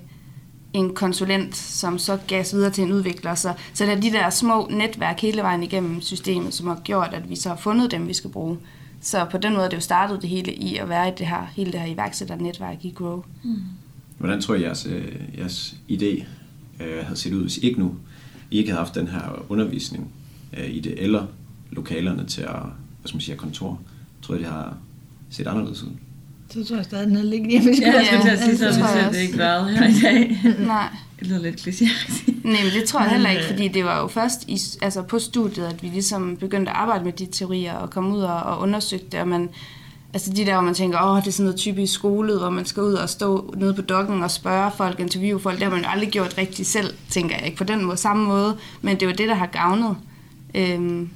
en 0.75 0.95
konsulent, 0.95 1.57
som 1.57 1.99
så 1.99 2.19
gav 2.29 2.45
videre 2.53 2.71
til 2.71 2.85
en 2.85 2.93
udvikler. 2.93 3.35
Så, 3.35 3.53
så 3.75 3.85
det 3.85 3.93
er 3.93 4.01
de 4.01 4.11
der 4.11 4.31
små 4.31 4.69
netværk 4.71 5.21
hele 5.21 5.43
vejen 5.43 5.63
igennem 5.63 6.01
systemet, 6.01 6.55
som 6.55 6.67
har 6.67 6.81
gjort, 6.85 7.11
at 7.13 7.31
vi 7.31 7.37
så 7.37 7.49
har 7.49 7.57
fundet 7.57 7.91
dem, 7.91 8.09
vi 8.09 8.15
skal 8.15 8.31
bruge. 8.31 8.59
Så 9.01 9.27
på 9.31 9.39
den 9.39 9.53
måde 9.53 9.65
er 9.65 9.69
det 9.69 9.77
jo 9.77 9.81
startet 9.81 10.23
det 10.23 10.31
hele 10.31 10.55
i 10.55 10.77
at 10.77 10.89
være 10.89 11.09
i 11.09 11.13
det 11.19 11.27
her, 11.27 11.47
hele 11.57 11.73
det 11.73 11.81
her 11.81 11.87
iværksætternetværk 11.87 12.85
i 12.85 12.91
Grow. 12.91 13.25
Mm. 13.43 13.55
Hvordan 14.19 14.41
tror 14.41 14.55
I, 14.55 14.63
jeres, 14.63 14.87
øh, 14.87 15.13
jeres 15.39 15.77
idé 15.91 16.25
øh, 16.85 17.05
havde 17.05 17.17
set 17.17 17.33
ud, 17.33 17.43
hvis 17.43 17.59
ikke 17.59 17.81
nu 17.81 17.97
I 18.51 18.59
ikke 18.59 18.71
havde 18.71 18.85
haft 18.85 18.95
den 18.95 19.09
her 19.09 19.45
undervisning 19.49 20.11
øh, 20.59 20.71
i 20.71 20.81
det, 20.81 21.03
eller 21.03 21.27
lokalerne 21.71 22.27
til 22.27 22.43
at, 22.43 22.61
hvad 23.01 23.07
skal 23.07 23.17
man 23.17 23.21
sige, 23.21 23.37
kontor? 23.37 23.81
Tror 24.23 24.35
I, 24.35 24.39
det 24.39 24.47
har 24.47 24.77
set 25.31 25.47
anderledes 25.47 25.83
ud? 25.83 25.91
Så 26.51 26.65
tror 26.65 26.77
jeg 26.77 26.85
stadig, 26.85 27.07
den 27.07 27.17
er 27.17 27.23
liggende 27.23 27.51
hjemme 27.51 27.71
i 27.73 27.81
Ja, 27.81 28.05
skuffen. 28.05 28.05
jeg 28.05 28.07
skulle 28.07 28.23
til 28.23 28.31
at 28.31 28.39
sige, 28.45 28.59
så 28.59 28.65
det 28.67 28.75
tror 28.75 29.01
vi 29.01 29.07
også. 29.09 29.21
ikke 29.21 29.39
været 29.39 29.71
her 29.79 29.89
i 29.89 30.01
dag. 30.03 30.41
Nej. 30.67 30.89
Det 31.19 31.27
lyder 31.29 31.41
lidt 31.43 31.61
kliché. 31.61 31.85
Nej, 32.45 32.63
men 32.65 32.73
det 32.81 32.85
tror 32.89 33.01
jeg 33.01 33.11
heller 33.11 33.31
ikke, 33.31 33.43
øh, 33.43 33.49
fordi 33.51 33.69
det 33.69 33.85
var 33.85 34.01
jo 34.01 34.07
først 34.09 34.45
i, 34.49 34.59
altså 34.83 35.03
på 35.03 35.19
studiet, 35.19 35.65
at 35.67 35.83
vi 35.83 35.89
ligesom 35.89 36.37
begyndte 36.37 36.71
at 36.73 36.77
arbejde 36.77 37.05
med 37.05 37.13
de 37.13 37.27
teorier 37.27 37.73
og 37.75 37.91
komme 37.91 38.17
ud 38.17 38.23
og, 38.23 38.37
og 38.43 38.61
undersøgte 38.61 39.07
det, 39.13 39.21
og 39.21 39.29
man, 39.29 39.49
altså 40.15 40.33
de 40.33 40.47
der, 40.47 40.53
hvor 40.53 40.63
man 40.63 40.75
tænker, 40.75 40.99
åh, 41.11 41.17
det 41.21 41.27
er 41.27 41.31
sådan 41.33 41.45
noget 41.45 41.59
typisk 41.61 41.93
skole, 41.95 42.39
hvor 42.39 42.51
man 42.51 42.65
skal 42.65 42.83
ud 42.83 42.93
og 42.93 43.09
stå 43.09 43.55
nede 43.57 43.75
på 43.75 43.83
dokken 43.83 44.23
og 44.23 44.31
spørge 44.31 44.71
folk, 44.77 45.01
interviewe 45.01 45.41
folk, 45.41 45.57
det 45.57 45.63
har 45.65 45.71
man 45.71 45.81
jo 45.83 45.89
aldrig 45.89 46.09
gjort 46.11 46.35
rigtig 46.39 46.67
selv, 46.67 46.95
tænker 47.11 47.37
jeg 47.37 47.45
ikke 47.47 47.57
på 47.59 47.65
den 47.65 47.85
måde, 47.85 47.97
samme 47.97 48.25
måde, 48.27 48.57
men 48.83 48.95
det 48.97 49.03
er 49.03 49.07
jo 49.07 49.15
det, 49.19 49.29
der 49.29 49.35
har 49.35 49.47
gavnet. 49.47 49.97
Øhm, 50.55 51.09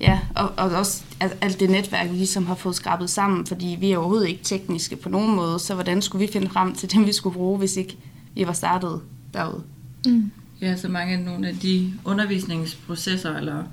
Ja. 0.00 0.10
Ja, 0.10 0.20
og, 0.34 0.52
og 0.56 0.70
også 0.78 1.02
al- 1.20 1.36
alt 1.40 1.60
det 1.60 1.70
netværk, 1.70 2.10
vi 2.10 2.16
ligesom 2.16 2.46
har 2.46 2.54
fået 2.54 2.74
skrabet 2.74 3.10
sammen, 3.10 3.46
fordi 3.46 3.76
vi 3.80 3.90
er 3.92 3.98
overhovedet 3.98 4.28
ikke 4.28 4.44
tekniske 4.44 4.96
på 4.96 5.08
nogen 5.08 5.36
måde, 5.36 5.58
så 5.58 5.74
hvordan 5.74 6.02
skulle 6.02 6.26
vi 6.26 6.32
finde 6.32 6.48
frem 6.50 6.74
til 6.74 6.92
dem, 6.92 7.06
vi 7.06 7.12
skulle 7.12 7.34
bruge, 7.34 7.58
hvis 7.58 7.76
ikke 7.76 7.96
vi 8.34 8.46
var 8.46 8.52
startet 8.52 9.00
derude? 9.34 9.62
Mm. 10.06 10.30
Ja, 10.60 10.76
så 10.76 10.88
mange 10.88 11.14
af 11.14 11.20
nogle 11.20 11.48
af 11.48 11.56
de 11.56 11.92
undervisningsprocesser, 12.04 13.36
eller 13.36 13.64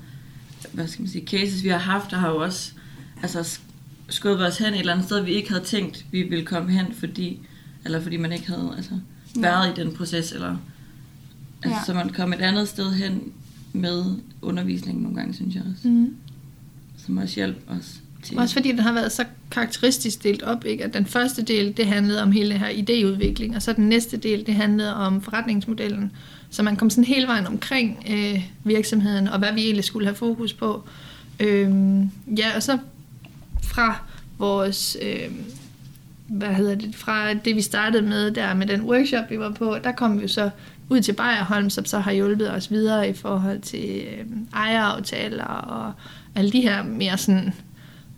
hvad 0.72 0.88
skal 0.88 1.02
man 1.02 1.10
sige, 1.10 1.26
cases, 1.26 1.62
vi 1.64 1.68
har 1.68 1.78
haft, 1.78 2.10
der 2.10 2.16
har 2.16 2.28
jo 2.30 2.36
også 2.36 2.72
altså, 3.22 3.40
sk- 3.40 3.60
skubbet 4.08 4.46
os 4.46 4.58
hen 4.58 4.74
et 4.74 4.78
eller 4.80 4.92
andet 4.92 5.06
sted, 5.06 5.20
vi 5.24 5.30
ikke 5.32 5.48
havde 5.48 5.64
tænkt, 5.64 6.04
vi 6.12 6.22
ville 6.22 6.44
komme 6.44 6.72
hen, 6.72 6.86
fordi, 6.98 7.40
eller 7.84 8.00
fordi 8.02 8.16
man 8.16 8.32
ikke 8.32 8.46
havde 8.46 8.74
altså, 8.76 8.90
været 9.36 9.78
i 9.78 9.80
den 9.80 9.92
proces, 9.96 10.32
eller 10.32 10.56
altså, 11.62 11.78
Ja. 11.78 11.84
så 11.86 11.94
man 11.94 12.08
kom 12.10 12.32
et 12.32 12.40
andet 12.40 12.68
sted 12.68 12.92
hen 12.92 13.22
med 13.74 14.04
undervisningen 14.42 15.02
nogle 15.02 15.18
gange, 15.18 15.34
synes 15.34 15.54
jeg 15.54 15.62
også, 15.74 15.88
Mm. 15.88 16.14
som 17.06 17.16
også 17.16 17.34
hjalp 17.34 17.56
os 17.68 18.00
til. 18.22 18.38
Også 18.38 18.54
fordi 18.54 18.68
den 18.70 18.78
har 18.78 18.92
været 18.92 19.12
så 19.12 19.24
karakteristisk 19.50 20.22
delt 20.22 20.42
op, 20.42 20.64
ikke? 20.64 20.84
at 20.84 20.94
den 20.94 21.06
første 21.06 21.42
del, 21.42 21.76
det 21.76 21.86
handlede 21.86 22.22
om 22.22 22.32
hele 22.32 22.50
det 22.50 22.58
her 22.58 22.68
idéudvikling, 22.68 23.56
og 23.56 23.62
så 23.62 23.72
den 23.72 23.88
næste 23.88 24.16
del, 24.16 24.46
det 24.46 24.54
handlede 24.54 24.94
om 24.94 25.22
forretningsmodellen. 25.22 26.12
Så 26.50 26.62
man 26.62 26.76
kom 26.76 26.90
sådan 26.90 27.04
hele 27.04 27.26
vejen 27.26 27.46
omkring 27.46 28.06
øh, 28.10 28.44
virksomheden, 28.64 29.28
og 29.28 29.38
hvad 29.38 29.52
vi 29.54 29.60
egentlig 29.60 29.84
skulle 29.84 30.06
have 30.06 30.14
fokus 30.16 30.52
på. 30.52 30.84
Øhm, 31.40 32.10
ja, 32.36 32.56
og 32.56 32.62
så 32.62 32.78
fra 33.62 33.96
vores, 34.38 34.96
øh, 35.02 35.30
hvad 36.26 36.54
hedder 36.54 36.74
det, 36.74 36.94
fra 36.94 37.34
det 37.34 37.56
vi 37.56 37.62
startede 37.62 38.02
med 38.02 38.30
der 38.30 38.54
med 38.54 38.66
den 38.66 38.82
workshop, 38.82 39.30
vi 39.30 39.38
var 39.38 39.50
på, 39.50 39.76
der 39.84 39.92
kom 39.92 40.16
vi 40.16 40.22
jo 40.22 40.28
så 40.28 40.50
ud 40.88 41.00
til 41.00 41.12
Bayerholm, 41.12 41.70
som 41.70 41.84
så 41.84 41.98
har 41.98 42.12
hjulpet 42.12 42.50
os 42.50 42.70
videre 42.70 43.08
i 43.08 43.12
forhold 43.12 43.60
til 43.60 44.04
øh, 44.06 44.26
ejeraftaler 44.54 45.44
og 45.44 45.92
alle 46.34 46.52
de 46.52 46.60
her 46.60 46.82
mere 46.82 47.18
sådan 47.18 47.52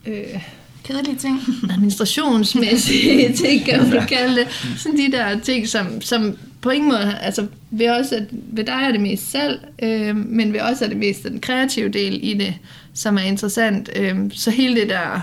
øh, 0.07 0.43
Kedelige 0.87 1.17
ting. 1.17 1.41
administrationsmæssige 1.71 3.33
ting, 3.45 3.65
kan 3.65 3.91
man 3.91 4.07
kalde 4.07 4.37
det. 4.37 4.49
Sådan 4.77 4.99
de 4.99 5.13
der 5.13 5.39
ting, 5.39 5.69
som, 5.69 6.01
som 6.01 6.39
på 6.61 6.71
ingen 6.71 6.91
måde, 6.91 7.19
altså 7.21 7.47
ved, 7.71 7.91
også, 7.91 8.15
at 8.17 8.23
ved 8.31 8.65
dig 8.65 8.83
er 8.83 8.93
det 8.93 9.01
mest 9.01 9.31
salg, 9.31 9.69
øh, 9.83 10.17
men 10.17 10.53
ved 10.53 10.61
os 10.61 10.83
er 10.83 10.89
det 10.89 10.97
mest 10.97 11.23
den 11.23 11.41
kreative 11.41 11.89
del 11.89 12.21
i 12.23 12.35
det, 12.35 12.55
som 12.95 13.17
er 13.17 13.23
interessant. 13.23 13.91
Øh, 13.97 14.17
så 14.33 14.51
hele 14.51 14.81
det 14.81 14.89
der 14.89 15.21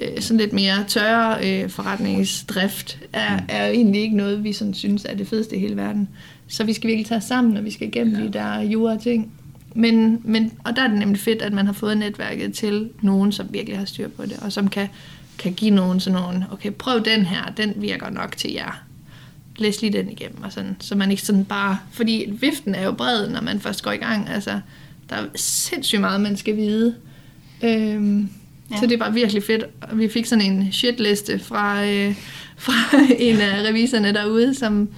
øh, 0.00 0.20
sådan 0.20 0.38
lidt 0.38 0.52
mere 0.52 0.84
tørre 0.88 1.62
øh, 1.62 1.70
forretningsdrift 1.70 2.98
er, 3.12 3.40
er 3.48 3.66
jo 3.66 3.72
egentlig 3.72 4.00
ikke 4.00 4.16
noget, 4.16 4.44
vi 4.44 4.52
sådan 4.52 4.74
synes 4.74 5.04
er 5.04 5.14
det 5.14 5.28
fedeste 5.28 5.56
i 5.56 5.58
hele 5.58 5.76
verden. 5.76 6.08
Så 6.48 6.64
vi 6.64 6.72
skal 6.72 6.88
virkelig 6.88 7.06
tage 7.06 7.18
os 7.18 7.24
sammen, 7.24 7.56
og 7.56 7.64
vi 7.64 7.70
skal 7.70 7.88
igennem 7.88 8.16
ja. 8.16 8.22
de 8.22 8.32
der 8.32 8.60
jura 8.60 8.96
ting. 8.96 9.32
Men, 9.74 10.20
men, 10.24 10.52
og 10.64 10.76
der 10.76 10.82
er 10.82 10.88
det 10.88 10.98
nemlig 10.98 11.20
fedt, 11.20 11.42
at 11.42 11.52
man 11.52 11.66
har 11.66 11.72
fået 11.72 11.98
netværket 11.98 12.54
til 12.54 12.90
nogen, 13.02 13.32
som 13.32 13.46
virkelig 13.50 13.78
har 13.78 13.84
styr 13.84 14.08
på 14.08 14.22
det, 14.22 14.38
og 14.42 14.52
som 14.52 14.68
kan, 14.68 14.88
kan 15.38 15.52
give 15.52 15.70
nogen 15.70 16.00
sådan 16.00 16.20
nogen, 16.20 16.44
okay, 16.52 16.70
prøv 16.70 17.04
den 17.04 17.22
her, 17.22 17.52
den 17.56 17.72
virker 17.76 18.10
nok 18.10 18.36
til 18.36 18.52
jer. 18.52 18.82
Læs 19.56 19.82
lige 19.82 19.92
den 19.92 20.10
igennem, 20.10 20.42
og 20.42 20.52
sådan, 20.52 20.76
så 20.80 20.94
man 20.94 21.10
ikke 21.10 21.22
sådan 21.22 21.44
bare, 21.44 21.78
fordi 21.92 22.32
viften 22.40 22.74
er 22.74 22.84
jo 22.84 22.92
bred, 22.92 23.28
når 23.28 23.40
man 23.40 23.60
først 23.60 23.82
går 23.82 23.92
i 23.92 23.96
gang, 23.96 24.28
altså, 24.28 24.60
der 25.10 25.16
er 25.16 25.24
sindssygt 25.34 26.00
meget, 26.00 26.20
man 26.20 26.36
skal 26.36 26.56
vide. 26.56 26.94
Øhm, 27.62 28.28
ja. 28.70 28.76
Så 28.80 28.86
det 28.86 29.00
var 29.00 29.10
virkelig 29.10 29.42
fedt, 29.42 29.64
vi 29.92 30.08
fik 30.08 30.26
sådan 30.26 30.44
en 30.52 30.72
shitliste 30.72 31.38
fra, 31.38 31.84
øh, 31.86 32.14
fra 32.56 32.72
en 33.18 33.40
af 33.40 33.68
reviserne 33.68 34.12
derude, 34.12 34.54
som, 34.54 34.88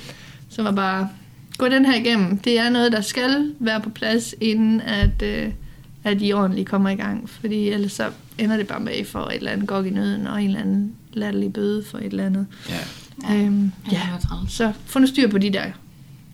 som 0.49 0.65
var 0.65 0.73
bare, 0.73 1.09
gå 1.59 1.69
den 1.69 1.85
her 1.87 1.95
igennem. 1.95 2.39
Det 2.39 2.59
er 2.59 2.71
noget, 2.71 2.93
der 2.93 3.01
skal 3.01 3.53
være 3.59 3.81
på 3.81 3.91
plads, 3.91 4.35
inden 4.41 4.81
at, 4.81 5.23
øh, 5.23 5.49
at 6.05 6.19
I 6.21 6.33
ordentligt 6.33 6.69
kommer 6.69 6.91
i 6.91 6.95
gang. 6.97 7.31
Fordi 7.31 7.69
ellers 7.69 7.93
så 7.93 8.11
ender 8.39 8.57
det 8.57 8.67
bare 8.67 8.81
med, 8.81 8.93
at 8.93 8.99
I 8.99 9.05
får 9.05 9.29
et 9.29 9.35
eller 9.37 9.51
andet 9.51 9.69
gok 9.69 9.87
i 9.87 9.91
nøden, 9.91 10.27
og 10.27 10.43
en 10.43 10.47
eller 10.49 10.61
anden 10.61 10.93
latterlig 11.13 11.53
bøde 11.53 11.85
for 11.91 11.99
et 11.99 12.05
eller 12.05 12.27
andet. 12.27 12.47
Ja. 13.29 13.35
Øhm, 13.35 13.73
Ja, 13.93 13.97
ja. 13.97 14.37
Så 14.49 14.73
få 14.87 14.99
nu 14.99 15.07
styr 15.07 15.29
på 15.29 15.39
de 15.39 15.51
der 15.53 15.65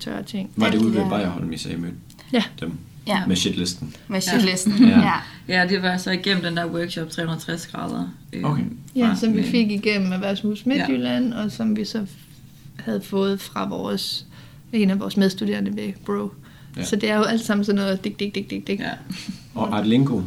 tørre 0.01 0.23
ting. 0.23 0.51
Var 0.57 0.71
det 0.71 0.79
ude 0.79 0.95
ved 0.95 1.01
ja. 1.03 1.09
Bayerholm, 1.09 1.53
I 1.53 1.57
sagde 1.57 1.77
mødte 1.79 1.97
Ja. 2.33 2.43
dem? 2.61 2.73
Ja. 3.07 3.27
Med 3.27 3.37
shitlisten. 3.37 3.95
Med 4.09 4.21
shitlisten. 4.21 4.73
Ja. 4.89 4.99
Ja. 5.01 5.13
Ja, 5.49 5.67
det 5.69 5.83
var 5.83 5.97
så 5.97 6.11
igennem 6.11 6.43
den 6.43 6.57
der 6.57 6.67
workshop 6.67 7.11
360 7.11 7.67
grader. 7.67 8.09
øh, 8.33 8.45
Okay. 8.45 8.63
Ja, 8.97 9.15
som 9.21 9.37
vi 9.37 9.43
fik 9.43 9.71
igennem 9.71 10.13
Erhvervshus 10.13 10.67
Midtjylland, 10.67 11.35
ja. 11.35 11.43
og 11.45 11.53
som 11.53 11.77
vi 11.77 11.85
så 11.85 12.07
havde 12.79 13.01
fået 13.01 13.41
fra 13.41 13.69
vores, 13.69 14.27
en 14.73 14.91
af 14.91 15.01
vores 15.01 15.17
medstuderende 15.17 15.77
ved 15.77 15.93
Bro. 16.07 16.33
Ja. 16.77 16.85
Så 16.85 16.97
det 16.97 17.11
er 17.11 17.17
jo 17.17 17.23
alt 17.23 17.41
sammen 17.41 17.65
sådan 17.65 17.81
noget 17.81 18.05
dik, 18.05 18.19
dik, 18.21 18.35
dik, 18.35 18.51
dik, 18.51 18.67
dik. 18.67 18.81
Ja. 18.81 18.91
Og 19.55 19.79
Artlinko, 19.79 20.23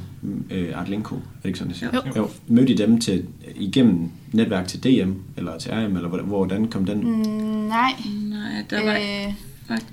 øh, 0.52 0.80
Artlinko, 0.80 1.16
er 1.16 1.20
det 1.44 1.46
ikke 1.46 1.60
sådan, 1.60 1.72
det 1.72 1.80
siger? 1.80 1.92
Jo. 1.94 2.02
jo. 2.16 2.30
Mødte 2.48 2.74
I 2.74 2.76
dem 2.76 3.00
til, 3.00 3.26
igennem 3.56 4.10
netværk 4.32 4.68
til 4.68 4.84
DM, 4.84 5.12
eller 5.38 5.58
til 5.58 5.72
RM, 5.72 5.96
eller 5.96 6.08
hvordan, 6.10 6.26
hvordan 6.26 6.68
kom 6.68 6.86
den? 6.86 6.98
Mm, 7.00 7.14
nej. 7.68 7.92
Nej, 8.30 8.64
der 8.70 8.86
var 8.86 8.94
Øh, 8.94 9.34
faktisk... 9.68 9.88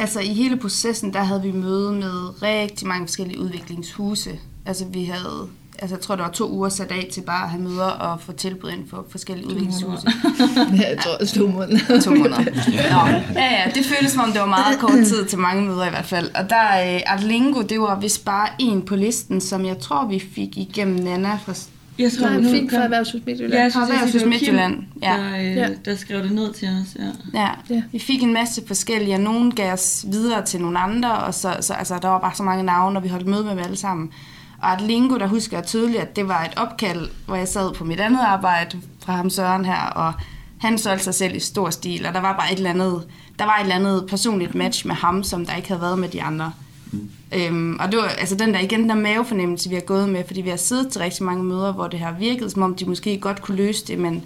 altså 0.00 0.20
i 0.20 0.34
hele 0.34 0.56
processen, 0.56 1.12
der 1.12 1.22
havde 1.22 1.42
vi 1.42 1.52
møde 1.52 1.92
med 1.92 2.42
rigtig 2.42 2.88
mange 2.88 3.06
forskellige 3.06 3.40
udviklingshuse. 3.40 4.38
Altså 4.66 4.84
vi 4.84 5.04
havde, 5.04 5.48
altså 5.78 5.96
jeg 5.96 6.00
tror, 6.02 6.16
der 6.16 6.22
var 6.22 6.30
to 6.30 6.50
uger 6.50 6.68
sat 6.68 6.90
af 6.90 7.08
til 7.12 7.20
bare 7.20 7.42
at 7.44 7.50
have 7.50 7.62
møder 7.62 7.84
og 7.84 8.20
få 8.20 8.32
tilbud 8.32 8.70
ind 8.70 8.88
for 8.90 9.06
forskellige 9.10 9.46
udviklingshuse. 9.48 10.06
Ja, 10.80 10.88
jeg 10.88 10.98
tror 11.04 11.26
to 11.26 11.46
måneder. 11.46 12.00
to 12.00 12.10
måneder. 12.10 12.38
Nå, 12.38 13.08
ja, 13.40 13.64
ja, 13.64 13.70
det 13.74 13.86
føltes 13.86 14.12
som 14.12 14.22
om, 14.22 14.32
det 14.32 14.40
var 14.40 14.46
meget 14.46 14.78
kort 14.78 15.06
tid 15.06 15.24
til 15.24 15.38
mange 15.38 15.62
møder 15.66 15.86
i 15.86 15.90
hvert 15.90 16.04
fald. 16.06 16.30
Og 16.34 16.50
der, 16.50 16.94
øh, 16.94 17.00
Artlingo, 17.06 17.62
det 17.62 17.80
var 17.80 18.00
vist 18.00 18.24
bare 18.24 18.48
en 18.58 18.82
på 18.82 18.96
listen, 18.96 19.40
som 19.40 19.64
jeg 19.64 19.78
tror, 19.78 20.06
vi 20.06 20.22
fik 20.34 20.56
igennem 20.56 21.04
Nana 21.04 21.38
fra 21.44 21.54
Jeg 21.98 22.12
Så 22.12 22.28
vi 22.28 22.40
nu 22.42 22.50
fik 22.50 22.70
fra 22.70 22.76
Erhvervshus 22.76 23.20
Midtjylland. 23.26 23.52
Ja, 23.54 23.62
jeg 23.62 23.72
synes, 23.72 23.90
Erhvervshus 23.90 24.20
Kim, 24.22 24.28
Midtjylland, 24.30 24.84
ja. 25.02 25.12
der, 25.12 25.36
øh, 25.38 25.56
Ja. 25.56 25.68
der 25.84 25.96
skrev 25.96 26.22
det 26.22 26.32
ned 26.32 26.52
til 26.52 26.68
os. 26.68 26.96
Ja. 26.98 27.40
Ja, 27.40 27.48
Ja. 27.70 27.82
vi 27.92 27.98
fik 27.98 28.22
en 28.22 28.32
masse 28.32 28.62
forskellige, 28.66 29.14
og 29.14 29.20
nogen 29.20 29.50
gav 29.54 29.72
os 29.72 30.04
videre 30.08 30.44
til 30.44 30.60
nogle 30.60 30.78
andre, 30.78 31.14
og 31.14 31.34
så, 31.34 31.56
så 31.60 31.72
altså, 31.74 31.98
der 32.02 32.08
var 32.08 32.18
bare 32.20 32.34
så 32.34 32.42
mange 32.42 32.62
navne, 32.62 32.98
og 32.98 33.02
vi 33.04 33.08
holdt 33.08 33.26
møde 33.26 33.42
med 33.42 33.50
dem 33.50 33.58
alle 33.58 33.76
sammen. 33.76 34.12
Og 34.58 34.70
Artlingo, 34.70 35.18
der 35.18 35.26
husker 35.26 35.56
jeg 35.56 35.66
tydeligt, 35.66 36.02
at 36.02 36.16
det 36.16 36.28
var 36.28 36.44
et 36.44 36.52
opkald, 36.56 37.08
hvor 37.26 37.36
jeg 37.36 37.48
sad 37.48 37.74
på 37.74 37.84
mit 37.84 38.00
andet 38.00 38.20
arbejde 38.20 38.78
fra 39.04 39.12
ham 39.16 39.30
Søren 39.30 39.64
her, 39.64 39.80
og 39.94 40.12
han 40.60 40.78
solgte 40.78 41.04
sig 41.04 41.14
selv 41.14 41.36
i 41.36 41.40
stor 41.40 41.70
stil, 41.70 42.06
og 42.06 42.14
der 42.14 42.20
var 42.20 42.32
bare 42.36 42.52
et 42.52 42.56
eller 42.56 42.70
andet, 42.70 43.02
der 43.38 43.44
var 43.44 43.56
et 43.56 43.62
eller 43.62 43.74
andet 43.74 44.04
personligt 44.08 44.54
match 44.54 44.86
med 44.86 44.94
ham, 44.94 45.22
som 45.24 45.46
der 45.46 45.54
ikke 45.56 45.68
havde 45.68 45.80
været 45.80 45.98
med 45.98 46.08
de 46.08 46.22
andre. 46.22 46.52
Mm. 46.92 47.08
Øhm, 47.34 47.76
og 47.80 47.92
det 47.92 47.98
var 47.98 48.04
altså 48.08 48.34
den 48.34 48.54
der 48.54 48.60
igen 48.60 48.80
den 48.80 48.88
der 48.88 48.94
mavefornemmelse, 48.94 49.68
vi 49.68 49.74
har 49.74 49.82
gået 49.82 50.08
med, 50.08 50.24
fordi 50.26 50.40
vi 50.40 50.50
har 50.50 50.56
siddet 50.56 50.88
til 50.88 51.00
rigtig 51.00 51.24
mange 51.24 51.44
møder, 51.44 51.72
hvor 51.72 51.88
det 51.88 52.00
har 52.00 52.16
virket, 52.18 52.52
som 52.52 52.62
om 52.62 52.74
de 52.74 52.84
måske 52.84 53.18
godt 53.18 53.42
kunne 53.42 53.56
løse 53.56 53.86
det, 53.86 53.98
men, 53.98 54.22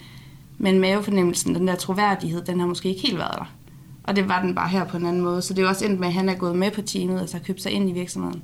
men 0.59 0.79
mavefornemmelsen, 0.81 1.55
den 1.55 1.69
der 1.69 1.75
troværdighed, 1.75 2.43
den 2.45 2.61
har 2.61 2.67
måske 2.67 2.89
ikke 2.89 3.03
helt 3.03 3.19
været 3.19 3.35
der. 3.39 3.53
Og 4.03 4.17
det 4.17 4.29
var 4.29 4.43
den 4.43 4.55
bare 4.55 4.69
her 4.69 4.85
på 4.85 4.97
en 4.97 5.07
anden 5.07 5.23
måde. 5.23 5.43
Så 5.43 5.55
det 5.55 5.65
er 5.65 5.69
også 5.69 5.85
endt 5.85 6.01
med, 6.01 6.09
at 6.09 6.15
han 6.15 6.29
er 6.29 6.35
gået 6.35 6.57
med 6.57 6.71
på 6.71 6.83
teamet, 6.83 7.21
altså 7.21 7.37
har 7.37 7.45
købt 7.45 7.63
sig 7.63 7.73
ind 7.73 7.91
i 7.91 7.93
virksomheden. 7.93 8.43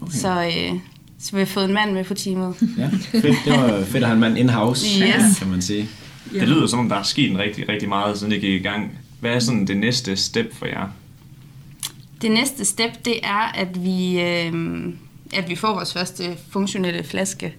Okay. 0.00 0.12
Så, 0.12 0.44
øh, 0.44 0.78
så 1.18 1.32
vi 1.32 1.38
har 1.38 1.46
fået 1.46 1.64
en 1.64 1.74
mand 1.74 1.92
med 1.92 2.04
på 2.04 2.14
teamet. 2.14 2.54
Ja, 2.78 2.90
fedt. 3.20 3.36
Det 3.44 3.52
var 3.52 3.84
fedt 3.84 4.02
at 4.02 4.08
have 4.08 4.14
en 4.14 4.20
mand 4.20 4.38
in-house, 4.38 4.86
Yes. 5.02 5.38
kan 5.38 5.48
man 5.48 5.62
sige. 5.62 5.88
Ja. 6.34 6.40
Det 6.40 6.48
lyder 6.48 6.66
som 6.66 6.78
om, 6.78 6.88
der 6.88 6.96
er 6.96 7.02
sket 7.02 7.30
en 7.30 7.38
rigtig, 7.38 7.68
rigtig 7.68 7.88
meget, 7.88 8.18
siden 8.18 8.32
det 8.32 8.40
gik 8.40 8.60
i 8.60 8.62
gang. 8.62 8.98
Hvad 9.20 9.30
er 9.30 9.38
sådan 9.38 9.66
det 9.66 9.76
næste 9.76 10.16
step 10.16 10.54
for 10.54 10.66
jer? 10.66 10.88
Det 12.22 12.30
næste 12.30 12.64
step, 12.64 13.04
det 13.04 13.20
er, 13.22 13.52
at 13.52 13.84
vi, 13.84 14.20
øh, 14.20 14.52
at 15.32 15.48
vi 15.48 15.56
får 15.56 15.74
vores 15.74 15.92
første 15.92 16.36
funktionelle 16.50 17.04
flaske. 17.04 17.54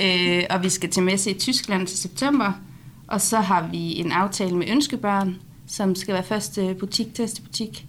Øh, 0.00 0.42
og 0.50 0.62
vi 0.62 0.68
skal 0.68 0.90
til 0.90 1.02
messe 1.02 1.30
i 1.30 1.38
Tyskland 1.38 1.86
til 1.86 1.98
september. 1.98 2.52
Og 3.06 3.20
så 3.20 3.40
har 3.40 3.68
vi 3.68 3.96
en 4.00 4.12
aftale 4.12 4.56
med 4.56 4.66
Ønskebørn, 4.68 5.36
som 5.66 5.94
skal 5.94 6.14
være 6.14 6.24
første 6.24 6.74
butik, 6.74 7.14
testebutik. 7.14 7.86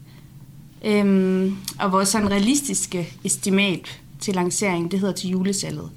Øhm, 0.85 1.57
og 1.79 1.91
vores 1.91 2.09
sådan 2.09 2.31
realistiske 2.31 3.13
estimat 3.23 4.01
til 4.19 4.35
lancering, 4.35 4.91
det 4.91 4.99
hedder 4.99 5.13
til 5.13 5.29
julesalget. 5.29 5.89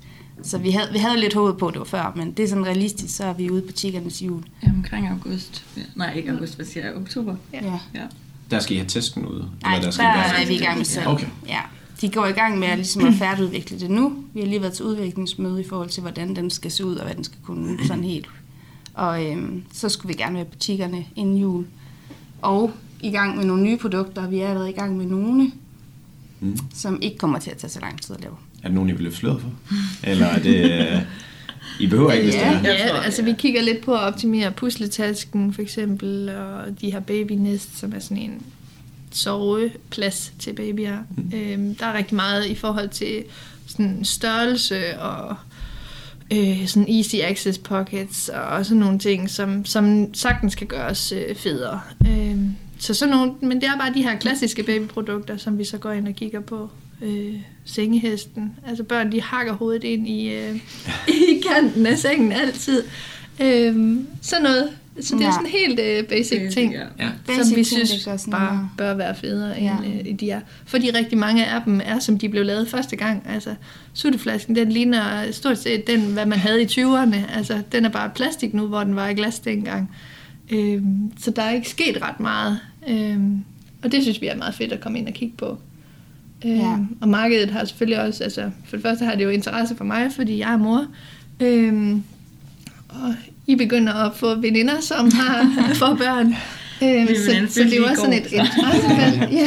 Så 0.42 0.58
vi 0.58 0.70
havde, 0.70 0.92
vi 0.92 0.98
havde 0.98 1.20
lidt 1.20 1.34
håbet 1.34 1.58
på, 1.58 1.66
at 1.66 1.72
det 1.74 1.78
var 1.78 1.84
før, 1.84 2.12
men 2.16 2.32
det 2.32 2.42
er 2.42 2.48
sådan 2.48 2.66
realistisk, 2.66 3.16
så 3.16 3.24
er 3.24 3.32
vi 3.32 3.50
ude 3.50 3.62
i 3.62 3.66
butikkerne 3.66 4.10
til 4.10 4.26
jul. 4.26 4.42
Ja, 4.62 4.68
omkring 4.68 5.08
august. 5.08 5.64
Nej, 5.96 6.14
ikke 6.14 6.30
august, 6.30 6.56
hvad 6.56 6.66
siger 6.66 6.86
jeg? 6.86 6.96
Oktober. 6.96 7.36
Ja. 7.52 7.78
Ja. 7.94 8.06
Der 8.52 8.60
skal 8.60 8.74
I 8.76 8.78
have 8.78 8.88
testen 8.88 9.26
ud? 9.26 9.44
Nej, 9.62 9.78
der 9.78 9.90
skal 9.90 10.04
der 10.04 10.12
være- 10.12 10.42
er 10.42 10.46
vi 10.46 10.54
i 10.54 10.58
gang 10.58 10.76
med 10.78 10.84
selv. 10.84 11.08
Okay. 11.08 11.26
Ja. 11.48 11.58
De 12.00 12.08
går 12.08 12.26
i 12.26 12.32
gang 12.32 12.58
med 12.58 12.68
at, 12.68 12.76
ligesom 12.78 13.04
at 13.06 13.14
færdigudvikle 13.14 13.80
det 13.80 13.90
nu. 13.90 14.14
Vi 14.34 14.40
har 14.40 14.46
lige 14.46 14.60
været 14.60 14.72
til 14.72 14.84
udviklingsmøde 14.84 15.60
i 15.60 15.64
forhold 15.68 15.88
til, 15.88 16.00
hvordan 16.00 16.36
den 16.36 16.50
skal 16.50 16.70
se 16.70 16.84
ud, 16.84 16.96
og 16.96 17.04
hvad 17.04 17.14
den 17.14 17.24
skal 17.24 17.38
kunne 17.44 17.78
sådan 17.86 18.04
helt 18.04 18.26
Og 18.94 19.26
øhm, 19.26 19.62
så 19.72 19.88
skulle 19.88 20.16
vi 20.16 20.22
gerne 20.22 20.34
være 20.36 20.44
butikkerne 20.44 21.04
inden 21.16 21.36
jul. 21.36 21.66
Og 22.42 22.70
i 23.00 23.10
gang 23.10 23.36
med 23.36 23.44
nogle 23.44 23.62
nye 23.62 23.76
produkter. 23.76 24.28
Vi 24.28 24.38
er 24.38 24.48
allerede 24.48 24.70
i 24.70 24.74
gang 24.74 24.96
med 24.96 25.06
nogle, 25.06 25.52
Mm. 26.40 26.58
som 26.74 26.98
ikke 27.02 27.18
kommer 27.18 27.38
til 27.38 27.50
at 27.50 27.56
tage 27.56 27.70
så 27.70 27.80
lang 27.80 28.02
tid 28.02 28.14
at 28.14 28.20
lave. 28.22 28.34
Er 28.62 28.68
det 28.68 28.74
nogen, 28.74 28.90
I 28.90 28.92
vil 28.92 29.02
løfte 29.02 29.20
for? 29.20 29.40
Eller 30.02 30.26
er 30.26 30.38
det... 30.42 31.06
I 31.80 31.86
behøver 31.86 32.12
ikke, 32.12 32.24
hvis 32.24 32.34
det 32.34 32.44
er. 32.44 32.60
Ja, 32.62 33.02
altså 33.02 33.22
vi 33.22 33.34
kigger 33.38 33.62
lidt 33.62 33.84
på 33.84 33.94
at 33.94 34.00
optimere 34.00 34.50
pusletasken 34.50 35.52
for 35.52 35.62
eksempel, 35.62 36.28
og 36.28 36.80
de 36.80 36.92
her 36.92 37.00
baby 37.00 37.32
nest, 37.32 37.78
som 37.78 37.92
er 37.96 37.98
sådan 37.98 38.16
en 38.16 38.42
soveplads 39.10 40.32
til 40.38 40.52
babyer. 40.52 40.98
Mm. 41.16 41.32
Øhm, 41.34 41.74
der 41.74 41.86
er 41.86 41.96
rigtig 41.96 42.16
meget 42.16 42.46
i 42.46 42.54
forhold 42.54 42.88
til 42.88 43.24
sådan 43.66 44.04
størrelse 44.04 44.98
og 45.00 45.36
øh, 46.32 46.66
sådan 46.66 46.88
easy 46.88 47.16
access 47.22 47.58
pockets 47.58 48.28
og 48.28 48.66
sådan 48.66 48.80
nogle 48.80 48.98
ting, 48.98 49.30
som, 49.30 49.64
som 49.64 50.14
sagtens 50.14 50.54
kan 50.54 50.66
gøres 50.66 51.12
øh, 51.12 51.36
federe. 51.36 51.80
Øhm, 52.06 52.56
så 52.78 52.94
sådan 52.94 53.14
nogle, 53.14 53.32
men 53.40 53.60
det 53.60 53.68
er 53.68 53.78
bare 53.78 53.94
de 53.94 54.02
her 54.02 54.18
klassiske 54.18 54.62
babyprodukter, 54.62 55.36
som 55.36 55.58
vi 55.58 55.64
så 55.64 55.78
går 55.78 55.92
ind 55.92 56.08
og 56.08 56.14
kigger 56.14 56.40
på. 56.40 56.70
Øh, 57.02 57.34
sengehesten. 57.64 58.52
Altså 58.68 58.82
børn, 58.84 59.12
de 59.12 59.22
hakker 59.22 59.52
hovedet 59.52 59.84
ind 59.84 60.08
i, 60.08 60.28
øh, 60.34 60.56
i 61.30 61.42
kanten 61.52 61.86
af 61.86 61.98
sengen 61.98 62.32
altid. 62.32 62.82
Øhm, 63.42 64.06
sådan 64.22 64.42
noget. 64.42 64.68
Så 65.00 65.14
det 65.14 65.22
er 65.22 65.26
Ja. 65.26 65.32
sådan 65.32 65.46
helt 65.46 65.80
øh, 65.80 66.04
basic 66.04 66.38
Basic, 66.38 66.54
ting, 66.54 66.72
ja. 66.72 66.84
Ja. 66.98 67.08
Basic 67.26 67.46
som 67.46 67.56
vi 67.56 67.64
ting, 67.64 67.88
synes 67.88 67.90
sådan 68.02 68.30
bare 68.30 68.54
noget. 68.54 68.68
bør 68.78 68.94
være 68.94 69.14
federe, 69.14 69.54
Ja. 69.60 69.76
end 69.84 70.08
øh, 70.08 70.14
de 70.20 70.30
er. 70.30 70.40
Fordi 70.66 70.90
rigtig 70.90 71.18
mange 71.18 71.46
af 71.46 71.62
dem 71.64 71.80
er, 71.84 71.98
som 71.98 72.18
de 72.18 72.28
blev 72.28 72.44
lavet 72.44 72.68
første 72.68 72.96
gang. 72.96 73.26
Altså, 73.28 73.54
sutteflasken, 73.94 74.56
den 74.56 74.72
ligner 74.72 75.30
stort 75.32 75.58
set 75.58 75.86
den, 75.86 76.00
hvad 76.00 76.26
man 76.26 76.38
havde 76.38 76.62
i 76.62 76.66
20'erne. 76.66 77.36
Altså, 77.36 77.62
den 77.72 77.84
er 77.84 77.88
bare 77.88 78.10
plastik 78.14 78.54
nu, 78.54 78.66
hvor 78.66 78.84
den 78.84 78.96
var 78.96 79.08
i 79.08 79.14
glas 79.14 79.38
dengang. 79.40 79.90
Øhm, 80.50 81.12
så 81.20 81.30
der 81.30 81.42
er 81.42 81.50
ikke 81.50 81.68
sket 81.70 82.02
ret 82.02 82.20
meget. 82.20 82.58
Øhm, 82.88 83.44
og 83.82 83.92
det 83.92 84.02
synes 84.02 84.20
vi 84.20 84.26
er 84.26 84.36
meget 84.36 84.54
fedt 84.54 84.72
at 84.72 84.80
komme 84.80 84.98
ind 84.98 85.08
og 85.08 85.14
kigge 85.14 85.36
på. 85.36 85.58
Øhm, 86.44 86.54
Ja. 86.56 86.76
Og 87.00 87.08
markedet 87.08 87.50
har 87.50 87.64
selvfølgelig 87.64 88.00
også, 88.00 88.24
altså 88.24 88.50
for 88.68 88.76
det 88.76 88.82
første 88.82 89.04
har 89.04 89.14
det 89.14 89.24
jo 89.24 89.28
interesse 89.30 89.76
for 89.76 89.84
mig, 89.84 90.12
fordi 90.16 90.38
jeg 90.38 90.52
er 90.52 90.56
mor. 90.56 90.86
Øhm, 91.40 92.02
og 92.88 93.14
I 93.46 93.54
begynder 93.56 93.94
at 93.94 94.12
få 94.16 94.34
veninder, 94.40 94.80
som 94.80 95.10
har 95.12 95.50
får 95.80 95.94
børn. 95.94 96.26
Øhm, 96.82 97.06
Min 97.06 97.16
så, 97.16 97.54
så 97.54 97.62
det 97.64 97.72
er 97.72 97.76
jo 97.76 97.84
også 97.84 97.96
sådan 98.02 98.12
et 98.12 98.32
interessefelt. 98.32 99.32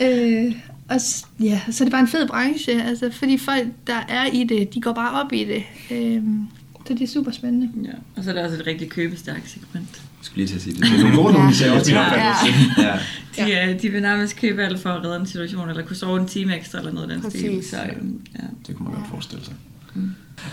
Ja. 0.00 0.46
øh, 0.46 0.52
og 0.88 0.96
ja, 1.40 1.60
så 1.70 1.84
er 1.84 1.86
det 1.86 1.92
bare 1.92 2.00
en 2.00 2.08
fed 2.08 2.26
branche, 2.28 2.82
altså, 2.82 3.10
fordi 3.12 3.38
folk, 3.38 3.66
der 3.86 4.06
er 4.08 4.26
i 4.32 4.44
det, 4.44 4.74
de 4.74 4.80
går 4.80 4.92
bare 4.92 5.22
op 5.24 5.32
i 5.32 5.44
det. 5.44 5.62
Øhm, 5.90 6.40
så 6.86 6.94
det 6.94 7.02
er 7.02 7.06
super 7.06 7.30
spændende. 7.30 7.70
Ja. 7.84 7.90
Og 8.16 8.24
så 8.24 8.30
er 8.30 8.34
det 8.34 8.42
også 8.44 8.56
et 8.56 8.66
rigtig 8.66 8.90
købestærkt 8.90 9.50
segment. 9.50 9.88
Jeg 9.92 10.00
skulle 10.22 10.36
lige 10.36 10.48
til 10.48 10.54
at 10.56 10.62
sige 10.62 10.74
det. 10.74 10.82
Det 10.82 10.92
er 10.92 11.02
nogle 11.02 11.16
gode 11.16 11.32
nogen, 11.32 11.48
de 11.48 11.54
ser 11.54 11.72
også 11.72 11.90
min 11.90 11.96
Ja. 11.96 12.84
Ja. 12.86 12.98
De, 13.36 13.50
ja. 13.66 13.72
de 13.82 13.88
vil 13.88 14.02
nærmest 14.02 14.36
købe 14.36 14.62
alt 14.62 14.80
for 14.80 14.90
at 14.90 15.04
redde 15.04 15.20
en 15.20 15.26
situation, 15.26 15.68
eller 15.68 15.82
kunne 15.82 15.96
sove 15.96 16.20
en 16.20 16.26
time 16.26 16.56
ekstra, 16.56 16.78
eller 16.78 16.92
noget 16.92 17.10
af 17.10 17.14
den 17.14 17.22
Præcis. 17.24 17.40
stil. 17.40 17.68
Så, 17.70 17.76
øhm, 17.96 18.20
ja. 18.34 18.44
Det 18.66 18.76
kunne 18.76 18.88
man 18.88 18.98
godt 18.98 19.10
forestille 19.10 19.44
sig. 19.44 19.54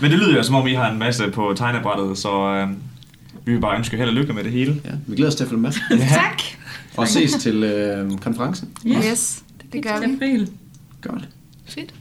Men 0.02 0.12
det 0.12 0.20
lyder 0.20 0.36
jo 0.36 0.44
som 0.44 0.56
om, 0.56 0.68
I 0.68 0.74
har 0.74 0.92
en 0.92 1.00
masse 1.00 1.24
på 1.32 1.54
tegnebrættet, 1.58 2.18
så 2.18 2.54
øh, 2.54 2.68
vi 3.46 3.54
vil 3.54 3.60
bare 3.62 3.78
ønske 3.78 3.98
held 3.98 4.10
og 4.10 4.16
lykke 4.16 4.34
med 4.34 4.44
det 4.44 4.52
hele. 4.52 4.82
Ja, 4.86 4.92
vi 5.08 5.16
glæder 5.16 5.30
os 5.32 5.36
til 5.36 5.44
at 5.44 5.50
følge 5.50 5.62
med. 5.62 5.72
Tak! 6.10 6.42
Og 6.98 7.08
ses 7.08 7.32
til 7.34 7.64
øh, 7.64 8.18
konferencen. 8.18 8.70
Yes. 8.88 9.06
Yes, 9.12 9.44
det 9.74 9.84
gør 9.84 10.00
Til 10.00 10.10
vi. 10.10 10.16
april. 10.16 10.50
Godt. 11.02 11.28
Fedt. 11.66 11.94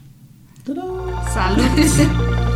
Salut! 1.33 2.47